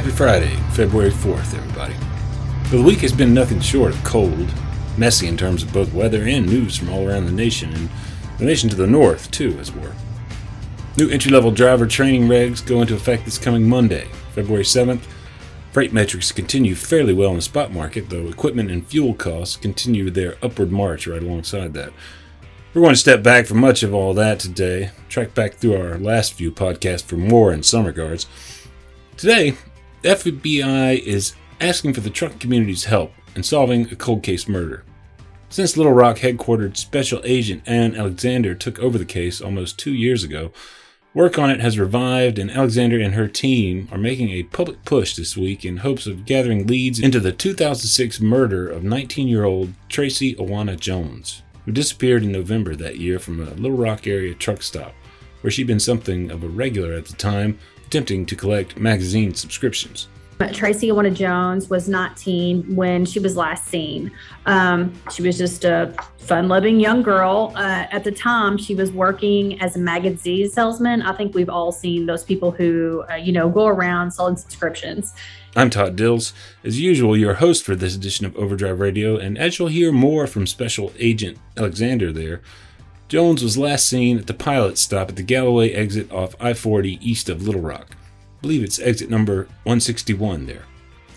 Happy 0.00 0.12
Friday, 0.12 0.56
February 0.72 1.10
4th, 1.10 1.54
everybody. 1.54 1.92
Well, 2.72 2.80
the 2.80 2.88
week 2.88 3.00
has 3.00 3.12
been 3.12 3.34
nothing 3.34 3.60
short 3.60 3.94
of 3.94 4.02
cold, 4.02 4.50
messy 4.96 5.26
in 5.26 5.36
terms 5.36 5.62
of 5.62 5.74
both 5.74 5.92
weather 5.92 6.22
and 6.22 6.46
news 6.46 6.74
from 6.74 6.88
all 6.88 7.06
around 7.06 7.26
the 7.26 7.32
nation, 7.32 7.70
and 7.74 7.90
the 8.38 8.46
nation 8.46 8.70
to 8.70 8.76
the 8.76 8.86
north, 8.86 9.30
too, 9.30 9.58
as 9.58 9.68
it 9.68 9.76
were. 9.76 9.92
New 10.96 11.10
entry 11.10 11.30
level 11.30 11.50
driver 11.50 11.86
training 11.86 12.28
regs 12.28 12.66
go 12.66 12.80
into 12.80 12.94
effect 12.94 13.26
this 13.26 13.36
coming 13.36 13.68
Monday, 13.68 14.08
February 14.34 14.64
7th. 14.64 15.02
Freight 15.72 15.92
metrics 15.92 16.32
continue 16.32 16.74
fairly 16.74 17.12
well 17.12 17.28
in 17.28 17.36
the 17.36 17.42
spot 17.42 17.70
market, 17.70 18.08
though 18.08 18.26
equipment 18.26 18.70
and 18.70 18.86
fuel 18.86 19.12
costs 19.12 19.54
continue 19.54 20.08
their 20.08 20.38
upward 20.42 20.72
march 20.72 21.06
right 21.06 21.22
alongside 21.22 21.74
that. 21.74 21.92
We're 22.72 22.80
going 22.80 22.94
to 22.94 22.98
step 22.98 23.22
back 23.22 23.44
from 23.44 23.58
much 23.58 23.82
of 23.82 23.92
all 23.92 24.14
that 24.14 24.40
today, 24.40 24.92
track 25.10 25.34
back 25.34 25.56
through 25.56 25.76
our 25.76 25.98
last 25.98 26.32
few 26.32 26.50
podcasts 26.50 27.04
for 27.04 27.18
more 27.18 27.52
in 27.52 27.62
some 27.62 27.84
regards. 27.84 28.26
Today, 29.18 29.58
FBI 30.02 30.98
is 31.00 31.34
asking 31.60 31.92
for 31.94 32.00
the 32.00 32.10
trucking 32.10 32.38
community's 32.38 32.84
help 32.84 33.12
in 33.34 33.42
solving 33.42 33.90
a 33.90 33.96
cold 33.96 34.22
case 34.22 34.48
murder. 34.48 34.84
Since 35.48 35.76
Little 35.76 35.92
Rock 35.92 36.18
headquartered 36.18 36.76
Special 36.76 37.20
Agent 37.24 37.62
Ann 37.66 37.94
Alexander 37.94 38.54
took 38.54 38.78
over 38.78 38.96
the 38.96 39.04
case 39.04 39.40
almost 39.40 39.78
two 39.78 39.92
years 39.92 40.24
ago, 40.24 40.52
work 41.12 41.38
on 41.38 41.50
it 41.50 41.60
has 41.60 41.78
revived, 41.78 42.38
and 42.38 42.50
Alexander 42.50 42.98
and 43.00 43.14
her 43.14 43.28
team 43.28 43.88
are 43.92 43.98
making 43.98 44.30
a 44.30 44.44
public 44.44 44.84
push 44.84 45.16
this 45.16 45.36
week 45.36 45.64
in 45.64 45.78
hopes 45.78 46.06
of 46.06 46.24
gathering 46.24 46.66
leads 46.66 47.00
into 47.00 47.20
the 47.20 47.32
2006 47.32 48.20
murder 48.20 48.68
of 48.68 48.84
19 48.84 49.28
year 49.28 49.44
old 49.44 49.74
Tracy 49.88 50.34
Owana 50.36 50.78
Jones 50.78 51.42
who 51.64 51.72
disappeared 51.72 52.22
in 52.22 52.32
November 52.32 52.74
that 52.74 52.98
year 52.98 53.18
from 53.18 53.40
a 53.40 53.50
Little 53.50 53.76
Rock 53.76 54.06
area 54.06 54.34
truck 54.34 54.62
stop, 54.62 54.94
where 55.40 55.50
she'd 55.50 55.66
been 55.66 55.80
something 55.80 56.30
of 56.30 56.42
a 56.42 56.48
regular 56.48 56.92
at 56.92 57.06
the 57.06 57.16
time, 57.16 57.58
attempting 57.86 58.26
to 58.26 58.36
collect 58.36 58.78
magazine 58.78 59.34
subscriptions. 59.34 60.08
Tracy 60.48 60.88
Owana 60.88 61.14
Jones 61.14 61.68
was 61.68 61.88
19 61.88 62.74
when 62.74 63.04
she 63.04 63.18
was 63.18 63.36
last 63.36 63.66
seen. 63.66 64.10
Um, 64.46 64.92
she 65.12 65.22
was 65.22 65.36
just 65.36 65.64
a 65.64 65.94
fun 66.18 66.48
loving 66.48 66.80
young 66.80 67.02
girl. 67.02 67.52
Uh, 67.54 67.86
at 67.90 68.04
the 68.04 68.12
time, 68.12 68.56
she 68.56 68.74
was 68.74 68.90
working 68.90 69.60
as 69.60 69.76
a 69.76 69.78
magazine 69.78 70.48
salesman. 70.48 71.02
I 71.02 71.14
think 71.14 71.34
we've 71.34 71.50
all 71.50 71.72
seen 71.72 72.06
those 72.06 72.24
people 72.24 72.50
who, 72.50 73.04
uh, 73.10 73.16
you 73.16 73.32
know, 73.32 73.50
go 73.50 73.66
around 73.66 74.12
selling 74.12 74.36
subscriptions. 74.36 75.14
I'm 75.56 75.68
Todd 75.68 75.96
Dills, 75.96 76.32
as 76.62 76.80
usual, 76.80 77.16
your 77.16 77.34
host 77.34 77.64
for 77.64 77.74
this 77.74 77.96
edition 77.96 78.24
of 78.24 78.36
Overdrive 78.36 78.78
Radio, 78.78 79.16
and 79.16 79.36
as 79.36 79.58
you'll 79.58 79.68
hear 79.68 79.90
more 79.90 80.28
from 80.28 80.46
Special 80.46 80.92
Agent 80.96 81.38
Alexander 81.56 82.12
there, 82.12 82.40
Jones 83.10 83.42
was 83.42 83.58
last 83.58 83.88
seen 83.88 84.18
at 84.18 84.28
the 84.28 84.32
pilot 84.32 84.78
stop 84.78 85.08
at 85.08 85.16
the 85.16 85.24
Galloway 85.24 85.72
exit 85.72 86.12
off 86.12 86.36
I 86.38 86.54
40 86.54 87.00
east 87.02 87.28
of 87.28 87.42
Little 87.42 87.60
Rock. 87.60 87.88
I 87.90 88.40
believe 88.40 88.62
it's 88.62 88.78
exit 88.78 89.10
number 89.10 89.48
161 89.64 90.46
there. 90.46 90.62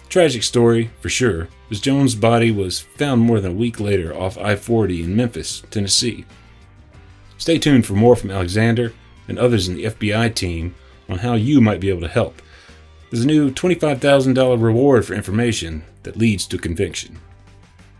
Tragic 0.10 0.42
story, 0.42 0.90
for 1.02 1.10
sure, 1.10 1.50
as 1.70 1.80
Jones' 1.80 2.16
body 2.16 2.50
was 2.50 2.80
found 2.80 3.22
more 3.22 3.40
than 3.40 3.52
a 3.52 3.56
week 3.56 3.80
later 3.80 4.12
off 4.12 4.40
I 4.40 4.56
40 4.56 5.04
in 5.04 5.16
Memphis, 5.16 5.62
Tennessee. 5.70 6.26
Stay 7.38 7.60
tuned 7.60 7.86
for 7.86 7.94
more 7.94 8.16
from 8.16 8.32
Alexander 8.32 8.92
and 9.28 9.38
others 9.38 9.68
in 9.68 9.76
the 9.76 9.86
FBI 9.86 10.34
team 10.34 10.74
on 11.08 11.20
how 11.20 11.36
you 11.36 11.62
might 11.62 11.80
be 11.80 11.90
able 11.90 12.02
to 12.02 12.08
help. 12.08 12.42
There's 13.12 13.24
a 13.24 13.28
new 13.28 13.52
$25,000 13.52 14.60
reward 14.60 15.06
for 15.06 15.14
information 15.14 15.84
that 16.02 16.18
leads 16.18 16.48
to 16.48 16.58
conviction. 16.58 17.20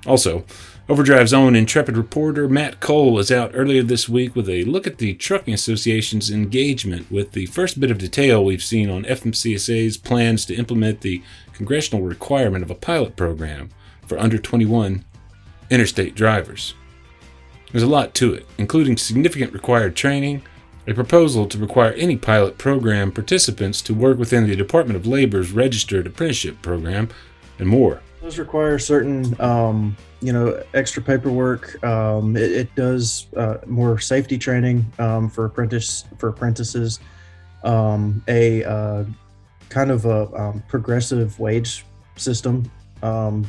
Also, 0.08 0.46
Overdrive's 0.90 1.32
own 1.34 1.56
intrepid 1.56 1.96
reporter 1.96 2.50
Matt 2.50 2.82
Cole 2.82 3.14
was 3.14 3.32
out 3.32 3.52
earlier 3.54 3.84
this 3.84 4.10
week 4.10 4.36
with 4.36 4.50
a 4.50 4.66
look 4.66 4.86
at 4.86 4.98
the 4.98 5.14
Trucking 5.14 5.54
Association's 5.54 6.30
engagement 6.30 7.10
with 7.10 7.32
the 7.32 7.46
first 7.46 7.80
bit 7.80 7.90
of 7.90 7.98
detail 7.98 8.44
we've 8.44 8.62
seen 8.62 8.90
on 8.90 9.06
FMCSA's 9.06 9.96
plans 9.96 10.44
to 10.46 10.56
implement 10.56 11.00
the 11.00 11.24
congressional 11.54 12.04
requirement 12.04 12.66
of 12.66 12.70
a 12.70 12.76
pilot 12.76 13.16
program 13.16 13.70
for 14.08 14.20
under 14.20 14.38
21 14.38 15.06
interstate 15.70 16.16
drivers. 16.16 16.74
There's 17.72 17.82
a 17.82 17.88
lot 17.88 18.14
to 18.16 18.34
it, 18.34 18.46
including 18.58 18.98
significant 18.98 19.54
required 19.54 19.96
training, 19.96 20.44
a 20.86 20.94
proposal 20.94 21.48
to 21.48 21.58
require 21.58 21.94
any 21.94 22.18
pilot 22.18 22.58
program 22.58 23.14
participants 23.14 23.82
to 23.84 23.94
work 23.94 24.18
within 24.18 24.48
the 24.48 24.56
Department 24.58 24.98
of 24.98 25.08
Labor's 25.08 25.54
registered 25.54 26.08
apprenticeship 26.08 26.62
program, 26.62 27.08
and 27.58 27.70
more. 27.70 28.02
Those 28.24 28.40
require 28.40 28.80
certain, 28.80 29.36
um, 29.42 29.98
you 30.22 30.32
know, 30.32 30.64
extra 30.74 31.04
paperwork. 31.04 31.84
Um, 31.84 32.38
it, 32.38 32.54
it, 32.54 32.74
does 32.74 33.28
uh, 33.36 33.58
more 33.68 34.00
safety 34.00 34.38
training 34.38 34.90
um, 34.98 35.30
for 35.30 35.44
apprentice 35.44 36.06
for 36.18 36.30
apprentices. 36.30 37.02
Um, 37.66 38.24
a 38.30 38.64
uh, 38.64 39.04
kind 39.68 39.92
of 39.92 40.06
a 40.06 40.34
um, 40.42 40.64
progressive 40.70 41.38
wage 41.38 41.84
system 42.16 42.72
um, 43.02 43.46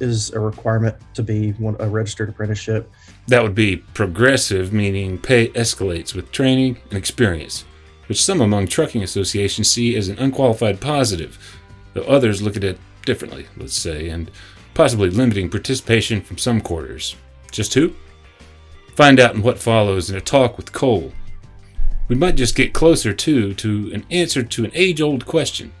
is 0.00 0.32
a 0.32 0.38
requirement 0.38 0.96
to 1.14 1.22
be 1.22 1.52
one, 1.52 1.74
a 1.80 1.88
registered 1.88 2.28
apprenticeship. 2.28 2.92
That 3.28 3.42
would 3.42 3.54
be 3.54 3.78
progressive, 3.78 4.70
meaning 4.70 5.16
pay 5.16 5.48
escalates 5.52 6.14
with 6.14 6.30
training 6.30 6.76
and 6.90 6.98
experience, 6.98 7.64
which 8.08 8.22
some 8.22 8.42
among 8.42 8.66
trucking 8.66 9.02
associations 9.02 9.70
see 9.70 9.96
as 9.96 10.08
an 10.08 10.18
unqualified 10.18 10.82
positive, 10.82 11.58
though 11.94 12.02
others 12.02 12.42
look 12.42 12.54
at 12.54 12.64
it 12.64 12.78
differently, 13.04 13.46
let's 13.56 13.76
say, 13.76 14.08
and 14.08 14.30
possibly 14.74 15.10
limiting 15.10 15.50
participation 15.50 16.20
from 16.20 16.38
some 16.38 16.60
quarters. 16.60 17.16
Just 17.50 17.74
who? 17.74 17.94
Find 18.96 19.18
out 19.18 19.34
in 19.34 19.42
what 19.42 19.58
follows 19.58 20.10
in 20.10 20.16
a 20.16 20.20
talk 20.20 20.56
with 20.56 20.72
Cole. 20.72 21.12
We 22.08 22.16
might 22.16 22.36
just 22.36 22.54
get 22.54 22.72
closer, 22.74 23.12
too, 23.12 23.54
to 23.54 23.90
an 23.92 24.04
answer 24.10 24.42
to 24.42 24.64
an 24.64 24.70
age 24.74 25.00
old 25.00 25.26
question 25.26 25.72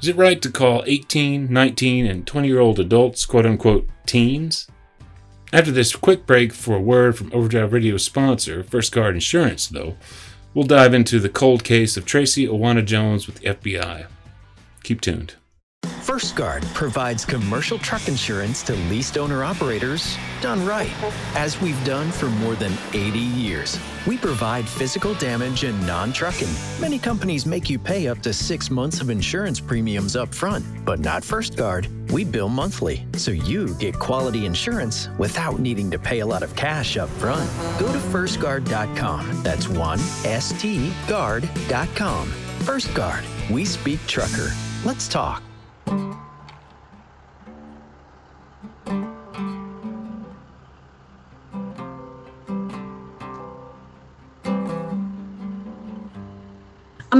is 0.00 0.08
it 0.08 0.16
right 0.16 0.40
to 0.42 0.50
call 0.50 0.84
18, 0.86 1.52
19, 1.52 2.06
and 2.06 2.24
20 2.24 2.46
year 2.46 2.60
old 2.60 2.78
adults 2.78 3.26
quote 3.26 3.46
unquote 3.46 3.88
teens? 4.06 4.68
After 5.52 5.72
this 5.72 5.96
quick 5.96 6.24
break 6.24 6.52
for 6.52 6.76
a 6.76 6.80
word 6.80 7.16
from 7.16 7.32
Overdrive 7.32 7.72
Radio's 7.72 8.04
sponsor, 8.04 8.62
First 8.62 8.92
Guard 8.92 9.14
Insurance, 9.14 9.66
though, 9.66 9.96
we'll 10.54 10.66
dive 10.66 10.94
into 10.94 11.18
the 11.18 11.28
cold 11.28 11.64
case 11.64 11.96
of 11.96 12.04
Tracy 12.04 12.46
Owana 12.46 12.84
Jones 12.84 13.26
with 13.26 13.40
the 13.40 13.48
FBI. 13.48 14.06
Keep 14.84 15.00
tuned. 15.00 15.34
First 16.08 16.36
Guard 16.36 16.64
provides 16.72 17.26
commercial 17.26 17.78
truck 17.78 18.08
insurance 18.08 18.62
to 18.62 18.72
leased 18.88 19.18
owner 19.18 19.44
operators 19.44 20.16
done 20.40 20.64
right, 20.64 20.90
as 21.36 21.60
we've 21.60 21.84
done 21.84 22.10
for 22.10 22.30
more 22.30 22.54
than 22.54 22.72
80 22.94 23.18
years. 23.18 23.78
We 24.06 24.16
provide 24.16 24.66
physical 24.66 25.12
damage 25.16 25.64
and 25.64 25.86
non 25.86 26.14
trucking. 26.14 26.48
Many 26.80 26.98
companies 26.98 27.44
make 27.44 27.68
you 27.68 27.78
pay 27.78 28.08
up 28.08 28.20
to 28.20 28.32
six 28.32 28.70
months 28.70 29.02
of 29.02 29.10
insurance 29.10 29.60
premiums 29.60 30.16
up 30.16 30.34
front, 30.34 30.64
but 30.86 30.98
not 30.98 31.22
First 31.22 31.58
Guard. 31.58 31.88
We 32.10 32.24
bill 32.24 32.48
monthly, 32.48 33.06
so 33.12 33.30
you 33.32 33.74
get 33.74 33.98
quality 33.98 34.46
insurance 34.46 35.10
without 35.18 35.60
needing 35.60 35.90
to 35.90 35.98
pay 35.98 36.20
a 36.20 36.26
lot 36.26 36.42
of 36.42 36.56
cash 36.56 36.96
up 36.96 37.10
front. 37.20 37.50
Go 37.78 37.92
to 37.92 37.98
firstguard.com. 37.98 39.42
That's 39.42 39.68
one 39.68 39.98
S 40.24 40.58
T 40.58 40.90
guard.com. 41.06 42.28
First 42.64 42.94
Guard. 42.94 43.24
We 43.50 43.66
speak 43.66 44.00
trucker. 44.06 44.50
Let's 44.86 45.06
talk. 45.06 45.42
I'm 45.88 46.20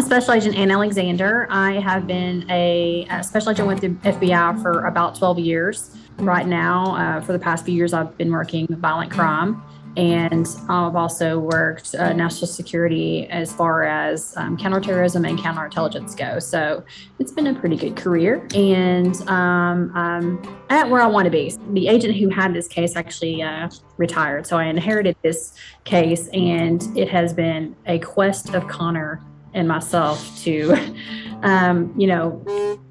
Special 0.03 0.35
Agent 0.35 0.55
Ann 0.55 0.71
Alexander. 0.71 1.47
I 1.51 1.81
have 1.81 2.07
been 2.07 2.45
a, 2.51 3.07
a, 3.11 3.25
special 3.25 3.53
agent 3.53 3.69
with 3.69 3.81
the 3.81 3.89
FBI 3.89 4.61
for 4.61 4.85
about 4.85 5.15
12 5.15 5.39
years. 5.39 5.97
Right 6.19 6.47
now, 6.47 6.95
uh, 6.95 7.23
for 7.23 7.33
the 7.33 7.39
past 7.39 7.65
few 7.65 7.75
years, 7.75 7.95
I've 7.95 8.19
been 8.19 8.31
working 8.31 8.67
violent 8.69 9.11
crime. 9.11 9.63
And 9.99 10.47
I've 10.69 10.95
also 10.95 11.41
worked 11.41 11.97
uh, 11.97 12.13
national 12.13 12.47
security 12.47 13.27
as 13.31 13.53
far 13.53 13.83
as 13.83 14.33
um, 14.37 14.57
counterterrorism 14.57 15.25
and 15.25 15.37
counterintelligence 15.37 16.17
go. 16.17 16.39
So 16.39 16.85
it's 17.19 17.33
been 17.33 17.49
a 17.49 17.55
pretty 17.59 17.75
good 17.75 17.97
career. 17.97 18.47
And 18.55 19.17
um, 19.29 19.91
I'm 19.97 20.41
at 20.71 20.89
where 20.89 21.03
I 21.03 21.07
want 21.09 21.25
to 21.25 21.33
be. 21.33 21.53
The 21.73 21.89
agent 21.89 22.15
who 22.15 22.29
had 22.29 22.55
this 22.55 22.69
case 22.69 22.95
actually 22.95 23.43
uh, 23.43 23.71
retired. 23.97 24.47
So 24.47 24.57
I 24.57 24.67
inherited 24.67 25.17
this 25.23 25.55
case, 25.83 26.29
and 26.29 26.81
it 26.97 27.09
has 27.09 27.35
been 27.35 27.75
a 27.87 27.99
quest 27.99 28.55
of 28.55 28.69
Connor 28.69 29.21
and 29.53 29.67
myself 29.67 30.41
to, 30.43 30.77
um, 31.43 31.93
you 31.99 32.07
know, 32.07 32.31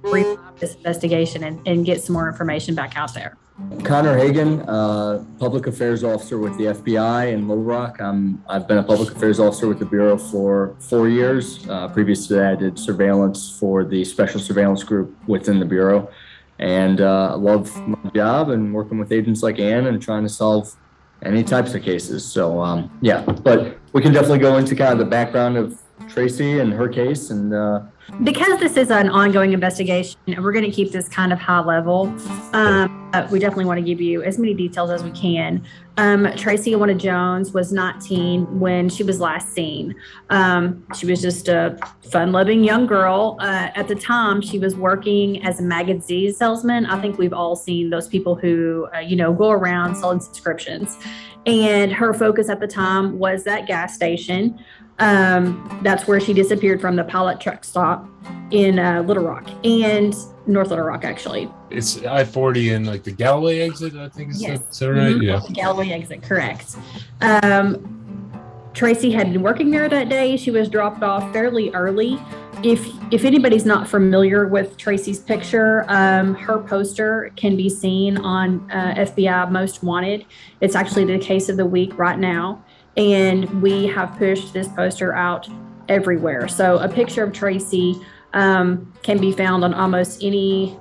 brief 0.02 0.38
this 0.60 0.76
investigation 0.76 1.46
and, 1.46 1.66
and, 1.66 1.86
get 1.86 2.02
some 2.02 2.14
more 2.14 2.28
information 2.28 2.76
back 2.76 2.98
out 2.98 3.14
there. 3.14 3.38
Connor 3.84 4.16
Hagan, 4.16 4.62
uh, 4.70 5.26
public 5.40 5.66
affairs 5.66 6.04
officer 6.04 6.38
with 6.38 6.56
the 6.58 6.66
FBI 6.66 7.34
in 7.34 7.48
Little 7.48 7.64
Rock. 7.64 8.00
Um, 8.00 8.44
I've 8.48 8.68
been 8.68 8.78
a 8.78 8.84
public 8.84 9.16
affairs 9.16 9.40
officer 9.40 9.68
with 9.68 9.80
the 9.80 9.86
Bureau 9.86 10.16
for 10.16 10.76
four 10.80 11.10
years. 11.10 11.68
Uh, 11.68 11.88
previous 11.88 12.28
to 12.28 12.36
that, 12.36 12.52
I 12.52 12.56
did 12.56 12.78
surveillance 12.78 13.58
for 13.58 13.84
the 13.84 14.04
Special 14.06 14.40
Surveillance 14.40 14.84
Group 14.84 15.18
within 15.28 15.60
the 15.60 15.66
Bureau. 15.66 16.12
And 16.60 17.02
uh, 17.02 17.32
I 17.32 17.36
love 17.36 17.76
my 17.88 17.98
job 18.12 18.50
and 18.50 18.74
working 18.74 19.00
with 19.00 19.12
agents 19.12 19.42
like 19.42 19.58
Ann 19.58 19.88
and 19.88 20.00
trying 20.00 20.24
to 20.24 20.30
solve 20.30 20.76
any 21.24 21.44
types 21.44 21.74
of 21.74 21.82
cases. 21.82 22.24
So, 22.26 22.62
um, 22.62 22.96
yeah, 23.02 23.22
but 23.22 23.80
we 23.92 24.04
can 24.04 24.14
definitely 24.14 24.40
go 24.40 24.58
into 24.58 24.76
kind 24.76 24.94
of 24.94 25.00
the 25.00 25.06
background 25.06 25.58
of 25.58 25.82
Tracy 26.08 26.60
and 26.60 26.72
her 26.74 26.88
case 26.88 27.32
and 27.32 27.54
uh, 27.56 27.82
because 28.24 28.60
this 28.60 28.78
is 28.78 28.90
an 28.90 29.10
ongoing 29.10 29.54
investigation, 29.54 30.18
we're 30.28 30.54
going 30.54 30.66
to 30.66 30.72
keep 30.72 30.92
this 30.92 31.10
kind 31.10 31.34
of 31.34 31.40
high 31.40 31.60
level. 31.60 32.08
Um, 32.54 32.98
we 33.32 33.40
definitely 33.40 33.66
want 33.66 33.80
to 33.80 33.84
give 33.84 34.00
you 34.00 34.24
as 34.24 34.38
many 34.38 34.54
details 34.54 34.90
as 34.90 35.04
we 35.04 35.12
can. 35.12 35.66
Um, 35.98 36.32
Tracy 36.36 36.72
Owana 36.72 36.98
Jones 36.98 37.52
was 37.54 37.72
19 37.72 38.60
when 38.60 38.88
she 38.90 39.04
was 39.04 39.20
last 39.20 39.54
seen. 39.54 39.96
Um, 40.30 40.86
she 40.96 41.06
was 41.06 41.22
just 41.22 41.48
a 41.48 41.78
fun 42.12 42.32
loving 42.32 42.64
young 42.64 42.86
girl. 42.86 43.38
Uh, 43.40 43.70
at 43.76 43.88
the 43.88 43.96
time, 43.96 44.42
she 44.42 44.60
was 44.60 44.76
working 44.76 45.44
as 45.44 45.60
a 45.60 45.64
magazine 45.64 46.34
salesman. 46.34 46.86
I 46.86 47.02
think 47.02 47.18
we've 47.18 47.34
all 47.34 47.56
seen 47.56 47.90
those 47.90 48.08
people 48.08 48.36
who, 48.36 48.88
uh, 48.96 49.00
you 49.00 49.16
know, 49.16 49.34
go 49.34 49.50
around 49.50 49.96
selling 49.96 50.20
subscriptions. 50.20 50.98
And 51.46 51.92
her 51.94 52.14
focus 52.14 52.50
at 52.50 52.60
the 52.60 52.68
time 52.68 53.18
was 53.18 53.44
that 53.46 53.68
gas 53.68 53.96
station. 53.96 54.60
Um, 55.00 55.80
that's 55.84 56.08
where 56.08 56.20
she 56.20 56.34
disappeared 56.34 56.82
from 56.82 56.96
the 56.96 57.04
Pilot 57.04 57.40
truck 57.40 57.64
stop 57.64 58.08
in 58.52 58.80
uh, 58.80 59.02
Little 59.04 59.24
Rock 59.24 59.48
and 59.64 60.16
North 60.48 60.70
Little 60.70 60.86
Rock, 60.86 61.04
actually. 61.06 61.52
It's 61.70 62.04
I 62.04 62.24
forty 62.24 62.72
and 62.72 62.88
like 62.88 63.04
the 63.04 63.12
Galloway 63.12 63.60
exit. 63.60 63.96
I 63.96 64.10
think 64.10 64.32
is, 64.32 64.42
Yes. 64.42 64.60
that, 64.60 64.70
is 64.72 64.80
that 64.80 64.92
right? 64.92 65.16
Mhm. 65.16 65.24
Yeah. 65.24 65.40
The 65.46 65.54
Galloway 65.54 65.90
exit, 65.92 66.24
correct. 66.24 66.76
Um, 67.22 67.94
Tracy 68.74 69.12
had 69.12 69.34
been 69.34 69.42
working 69.42 69.72
there 69.72 69.90
that 69.90 70.08
day. 70.10 70.38
She 70.38 70.52
was 70.52 70.70
dropped 70.70 71.04
off 71.04 71.32
fairly 71.34 71.72
early. 71.74 72.20
If 72.64 72.88
if 73.12 73.24
anybody's 73.24 73.66
not 73.66 73.88
familiar 73.88 74.48
with 74.48 74.78
Tracy's 74.78 75.20
picture, 75.20 75.86
um, 75.90 76.34
her 76.36 76.58
poster 76.60 77.32
can 77.36 77.56
be 77.56 77.70
seen 77.70 78.18
on 78.18 78.70
uh, 78.72 78.96
FBI 78.98 79.52
Most 79.52 79.84
Wanted. 79.84 80.26
It's 80.62 80.76
actually 80.76 81.06
the 81.06 81.20
case 81.20 81.50
of 81.50 81.58
the 81.58 81.66
week 81.66 81.98
right 82.00 82.18
now, 82.18 82.64
and 82.98 83.62
we 83.62 83.86
have 83.88 84.18
pushed 84.18 84.54
this 84.54 84.68
poster 84.70 85.14
out 85.14 85.48
everywhere. 85.88 86.48
So 86.48 86.80
a 86.80 86.90
picture 86.90 87.24
of 87.24 87.32
Tracy 87.32 87.96
um, 88.34 88.92
can 89.04 89.20
be 89.20 89.32
found 89.32 89.64
on 89.64 89.74
almost 89.74 90.24
any 90.24 90.78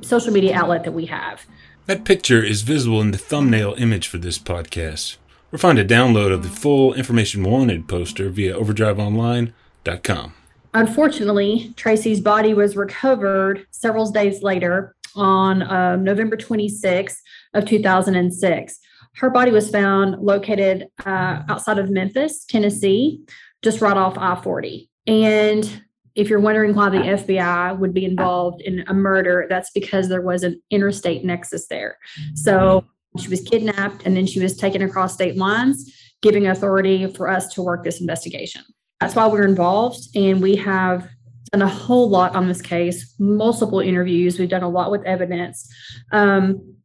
social 0.00 0.32
media 0.32 0.56
outlet 0.56 0.84
that 0.84 0.92
we 0.92 1.06
have. 1.06 1.44
That 1.86 2.04
picture 2.04 2.42
is 2.42 2.62
visible 2.62 3.00
in 3.00 3.10
the 3.10 3.18
thumbnail 3.18 3.74
image 3.76 4.06
for 4.06 4.18
this 4.18 4.38
podcast. 4.38 5.16
Or 5.52 5.58
find 5.58 5.78
a 5.78 5.84
download 5.84 6.32
of 6.32 6.44
the 6.44 6.48
full 6.48 6.94
Information 6.94 7.42
Wanted 7.42 7.88
poster 7.88 8.30
via 8.30 8.54
overdriveonline.com. 8.54 10.34
Unfortunately, 10.72 11.74
Tracy's 11.76 12.20
body 12.20 12.54
was 12.54 12.76
recovered 12.76 13.66
several 13.72 14.08
days 14.12 14.44
later 14.44 14.94
on 15.16 15.62
um, 15.64 16.04
November 16.04 16.36
26th 16.36 17.16
of 17.54 17.64
2006. 17.64 18.78
Her 19.16 19.30
body 19.30 19.50
was 19.50 19.70
found 19.70 20.20
located 20.20 20.88
uh, 21.04 21.42
outside 21.48 21.78
of 21.78 21.90
Memphis, 21.90 22.44
Tennessee, 22.44 23.20
just 23.62 23.80
right 23.80 23.96
off 23.96 24.16
I-40. 24.16 24.88
And 25.06 25.82
if 26.14 26.28
you're 26.28 26.40
wondering 26.40 26.74
why 26.74 26.90
the 26.90 26.98
FBI 26.98 27.78
would 27.78 27.94
be 27.94 28.04
involved 28.04 28.62
in 28.62 28.84
a 28.86 28.94
murder, 28.94 29.46
that's 29.48 29.70
because 29.70 30.08
there 30.08 30.22
was 30.22 30.42
an 30.42 30.60
interstate 30.70 31.24
nexus 31.24 31.66
there. 31.68 31.98
So 32.34 32.84
she 33.18 33.28
was 33.28 33.40
kidnapped 33.40 34.04
and 34.04 34.16
then 34.16 34.26
she 34.26 34.40
was 34.40 34.56
taken 34.56 34.82
across 34.82 35.14
state 35.14 35.36
lines, 35.36 35.92
giving 36.22 36.46
authority 36.46 37.12
for 37.12 37.28
us 37.28 37.52
to 37.54 37.62
work 37.62 37.84
this 37.84 38.00
investigation. 38.00 38.62
That's 39.00 39.14
why 39.14 39.26
we're 39.26 39.46
involved, 39.46 40.14
and 40.14 40.42
we 40.42 40.56
have 40.56 41.08
done 41.52 41.62
a 41.62 41.68
whole 41.68 42.10
lot 42.10 42.34
on 42.34 42.48
this 42.48 42.60
case, 42.60 43.14
multiple 43.18 43.80
interviews. 43.80 44.38
We've 44.38 44.48
done 44.48 44.62
a 44.62 44.68
lot 44.68 44.90
with 44.90 45.02
evidence. 45.04 45.66
Um, 46.12 46.76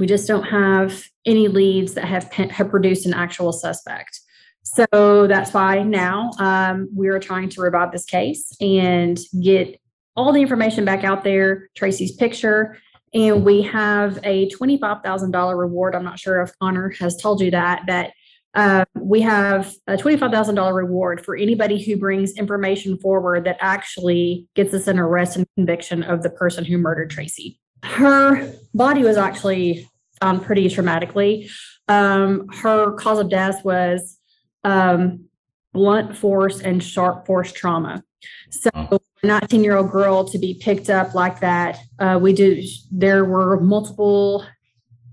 we 0.00 0.06
just 0.06 0.26
don't 0.26 0.44
have 0.44 1.04
any 1.26 1.46
leads 1.46 1.94
that 1.94 2.06
have 2.06 2.32
have 2.32 2.70
produced 2.70 3.06
an 3.06 3.14
actual 3.14 3.52
suspect. 3.52 4.18
So 4.62 5.26
that's 5.26 5.52
why 5.52 5.82
now 5.82 6.30
um, 6.38 6.88
we 6.94 7.08
are 7.08 7.18
trying 7.18 7.50
to 7.50 7.60
revive 7.60 7.92
this 7.92 8.04
case 8.04 8.52
and 8.60 9.18
get 9.42 9.80
all 10.16 10.32
the 10.32 10.40
information 10.40 10.84
back 10.84 11.04
out 11.04 11.22
there. 11.22 11.68
Tracy's 11.76 12.12
picture, 12.16 12.78
and 13.12 13.44
we 13.44 13.62
have 13.62 14.18
a 14.24 14.48
twenty-five 14.48 15.02
thousand 15.04 15.32
dollar 15.32 15.56
reward. 15.56 15.94
I'm 15.94 16.04
not 16.04 16.18
sure 16.18 16.40
if 16.40 16.58
Connor 16.58 16.90
has 16.98 17.16
told 17.16 17.40
you 17.42 17.50
that 17.50 17.82
that 17.86 18.12
uh, 18.54 18.84
we 18.94 19.20
have 19.20 19.74
a 19.86 19.98
twenty-five 19.98 20.30
thousand 20.30 20.54
dollar 20.54 20.74
reward 20.74 21.24
for 21.24 21.36
anybody 21.36 21.82
who 21.82 21.96
brings 21.96 22.32
information 22.38 22.96
forward 22.98 23.44
that 23.44 23.58
actually 23.60 24.46
gets 24.54 24.72
us 24.72 24.86
an 24.88 24.98
arrest 24.98 25.36
and 25.36 25.46
conviction 25.56 26.02
of 26.02 26.22
the 26.22 26.30
person 26.30 26.64
who 26.64 26.78
murdered 26.78 27.10
Tracy. 27.10 27.60
Her 27.82 28.52
body 28.74 29.02
was 29.02 29.16
actually 29.16 29.88
found 30.20 30.42
pretty 30.42 30.68
traumatically. 30.68 31.50
Um, 31.88 32.46
her 32.62 32.92
cause 32.92 33.18
of 33.18 33.28
death 33.30 33.64
was 33.64 34.18
um, 34.64 35.24
blunt 35.72 36.16
force 36.16 36.60
and 36.60 36.82
sharp 36.82 37.26
force 37.26 37.52
trauma. 37.52 38.04
So, 38.50 38.70
Oh. 38.74 39.00
a 39.22 39.26
19 39.26 39.64
year 39.64 39.76
old 39.76 39.90
girl 39.90 40.24
to 40.24 40.38
be 40.38 40.54
picked 40.54 40.90
up 40.90 41.14
like 41.14 41.40
that, 41.40 41.78
uh, 41.98 42.18
we 42.20 42.32
do. 42.32 42.62
There 42.90 43.24
were 43.24 43.60
multiple 43.60 44.44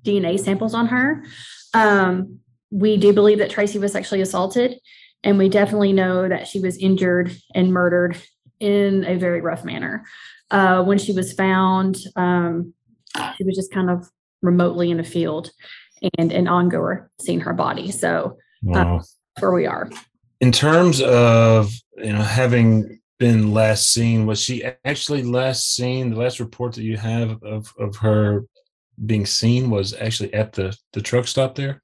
DNA 0.03 0.39
samples 0.39 0.73
on 0.73 0.87
her. 0.87 1.23
Um, 1.73 2.39
we 2.69 2.97
do 2.97 3.13
believe 3.13 3.37
that 3.39 3.49
Tracy 3.49 3.79
was 3.79 3.93
sexually 3.93 4.21
assaulted, 4.21 4.79
and 5.23 5.37
we 5.37 5.47
definitely 5.49 5.93
know 5.93 6.27
that 6.27 6.47
she 6.47 6.59
was 6.59 6.77
injured 6.77 7.31
and 7.55 7.71
murdered 7.73 8.17
in 8.59 9.05
a 9.05 9.15
very 9.15 9.39
rough 9.41 9.63
manner. 9.63 10.05
Uh, 10.51 10.83
when 10.83 10.97
she 10.97 11.13
was 11.13 11.31
found, 11.33 11.97
um, 12.15 12.73
she 13.37 13.43
was 13.43 13.55
just 13.55 13.71
kind 13.71 13.89
of 13.89 14.09
remotely 14.41 14.91
in 14.91 14.99
a 14.99 15.03
field 15.03 15.49
and 16.17 16.31
an 16.31 16.47
ongoer 16.47 17.09
seeing 17.19 17.39
her 17.41 17.53
body. 17.53 17.91
So 17.91 18.37
Wow. 18.63 18.97
that's 18.97 19.15
where 19.39 19.51
we 19.51 19.65
are. 19.67 19.89
in 20.41 20.51
terms 20.51 21.01
of 21.01 21.71
you 21.97 22.13
know 22.13 22.21
having 22.21 22.99
been 23.19 23.51
last 23.53 23.91
seen 23.93 24.25
was 24.27 24.39
she 24.39 24.63
actually 24.85 25.23
last 25.23 25.75
seen 25.75 26.11
the 26.11 26.15
last 26.15 26.39
report 26.39 26.73
that 26.75 26.83
you 26.83 26.97
have 26.97 27.41
of 27.43 27.73
of 27.79 27.95
her 27.97 28.45
being 29.05 29.25
seen 29.25 29.69
was 29.71 29.93
actually 29.99 30.31
at 30.33 30.53
the 30.53 30.75
the 30.93 31.01
truck 31.01 31.27
stop 31.27 31.55
there 31.55 31.81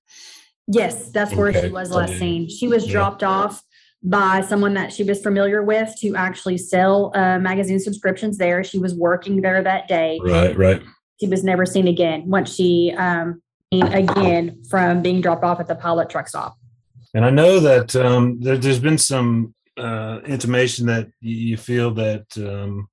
Yes, 0.67 1.11
that's 1.11 1.33
where 1.35 1.49
Okay. 1.49 1.61
she 1.67 1.69
was 1.73 1.91
last 1.91 2.17
seen. 2.17 2.47
She 2.47 2.67
was 2.69 2.85
Yeah. 2.85 2.91
dropped 2.93 3.21
off 3.23 3.61
by 4.01 4.39
someone 4.41 4.73
that 4.75 4.93
she 4.93 5.03
was 5.03 5.21
familiar 5.21 5.61
with 5.61 5.93
to 5.99 6.15
actually 6.15 6.57
sell 6.57 7.11
uh, 7.15 7.37
magazine 7.39 7.79
subscriptions 7.79 8.37
there. 8.37 8.63
She 8.63 8.79
was 8.79 8.93
working 8.95 9.41
there 9.41 9.61
that 9.61 9.87
day. 9.89 10.19
right 10.23 10.55
right 10.57 10.81
She 11.23 11.29
was 11.29 11.41
never 11.41 11.65
seen 11.65 11.87
again 11.87 12.29
once 12.29 12.53
she 12.53 12.93
um, 12.97 13.41
again 13.71 14.61
from 14.69 15.01
being 15.01 15.21
dropped 15.21 15.45
off 15.45 15.57
at 15.61 15.67
the 15.67 15.75
pilot 15.75 16.09
truck 16.09 16.27
stop. 16.27 16.57
and 17.13 17.23
i 17.23 17.29
know 17.29 17.61
that 17.61 17.95
um 17.95 18.41
there, 18.41 18.57
there's 18.57 18.79
been 18.79 18.97
some 18.97 19.55
uh 19.77 20.19
intimation 20.25 20.85
that 20.87 21.07
you, 21.21 21.35
you 21.35 21.57
feel 21.57 21.91
that 21.91 22.25
um 22.37 22.89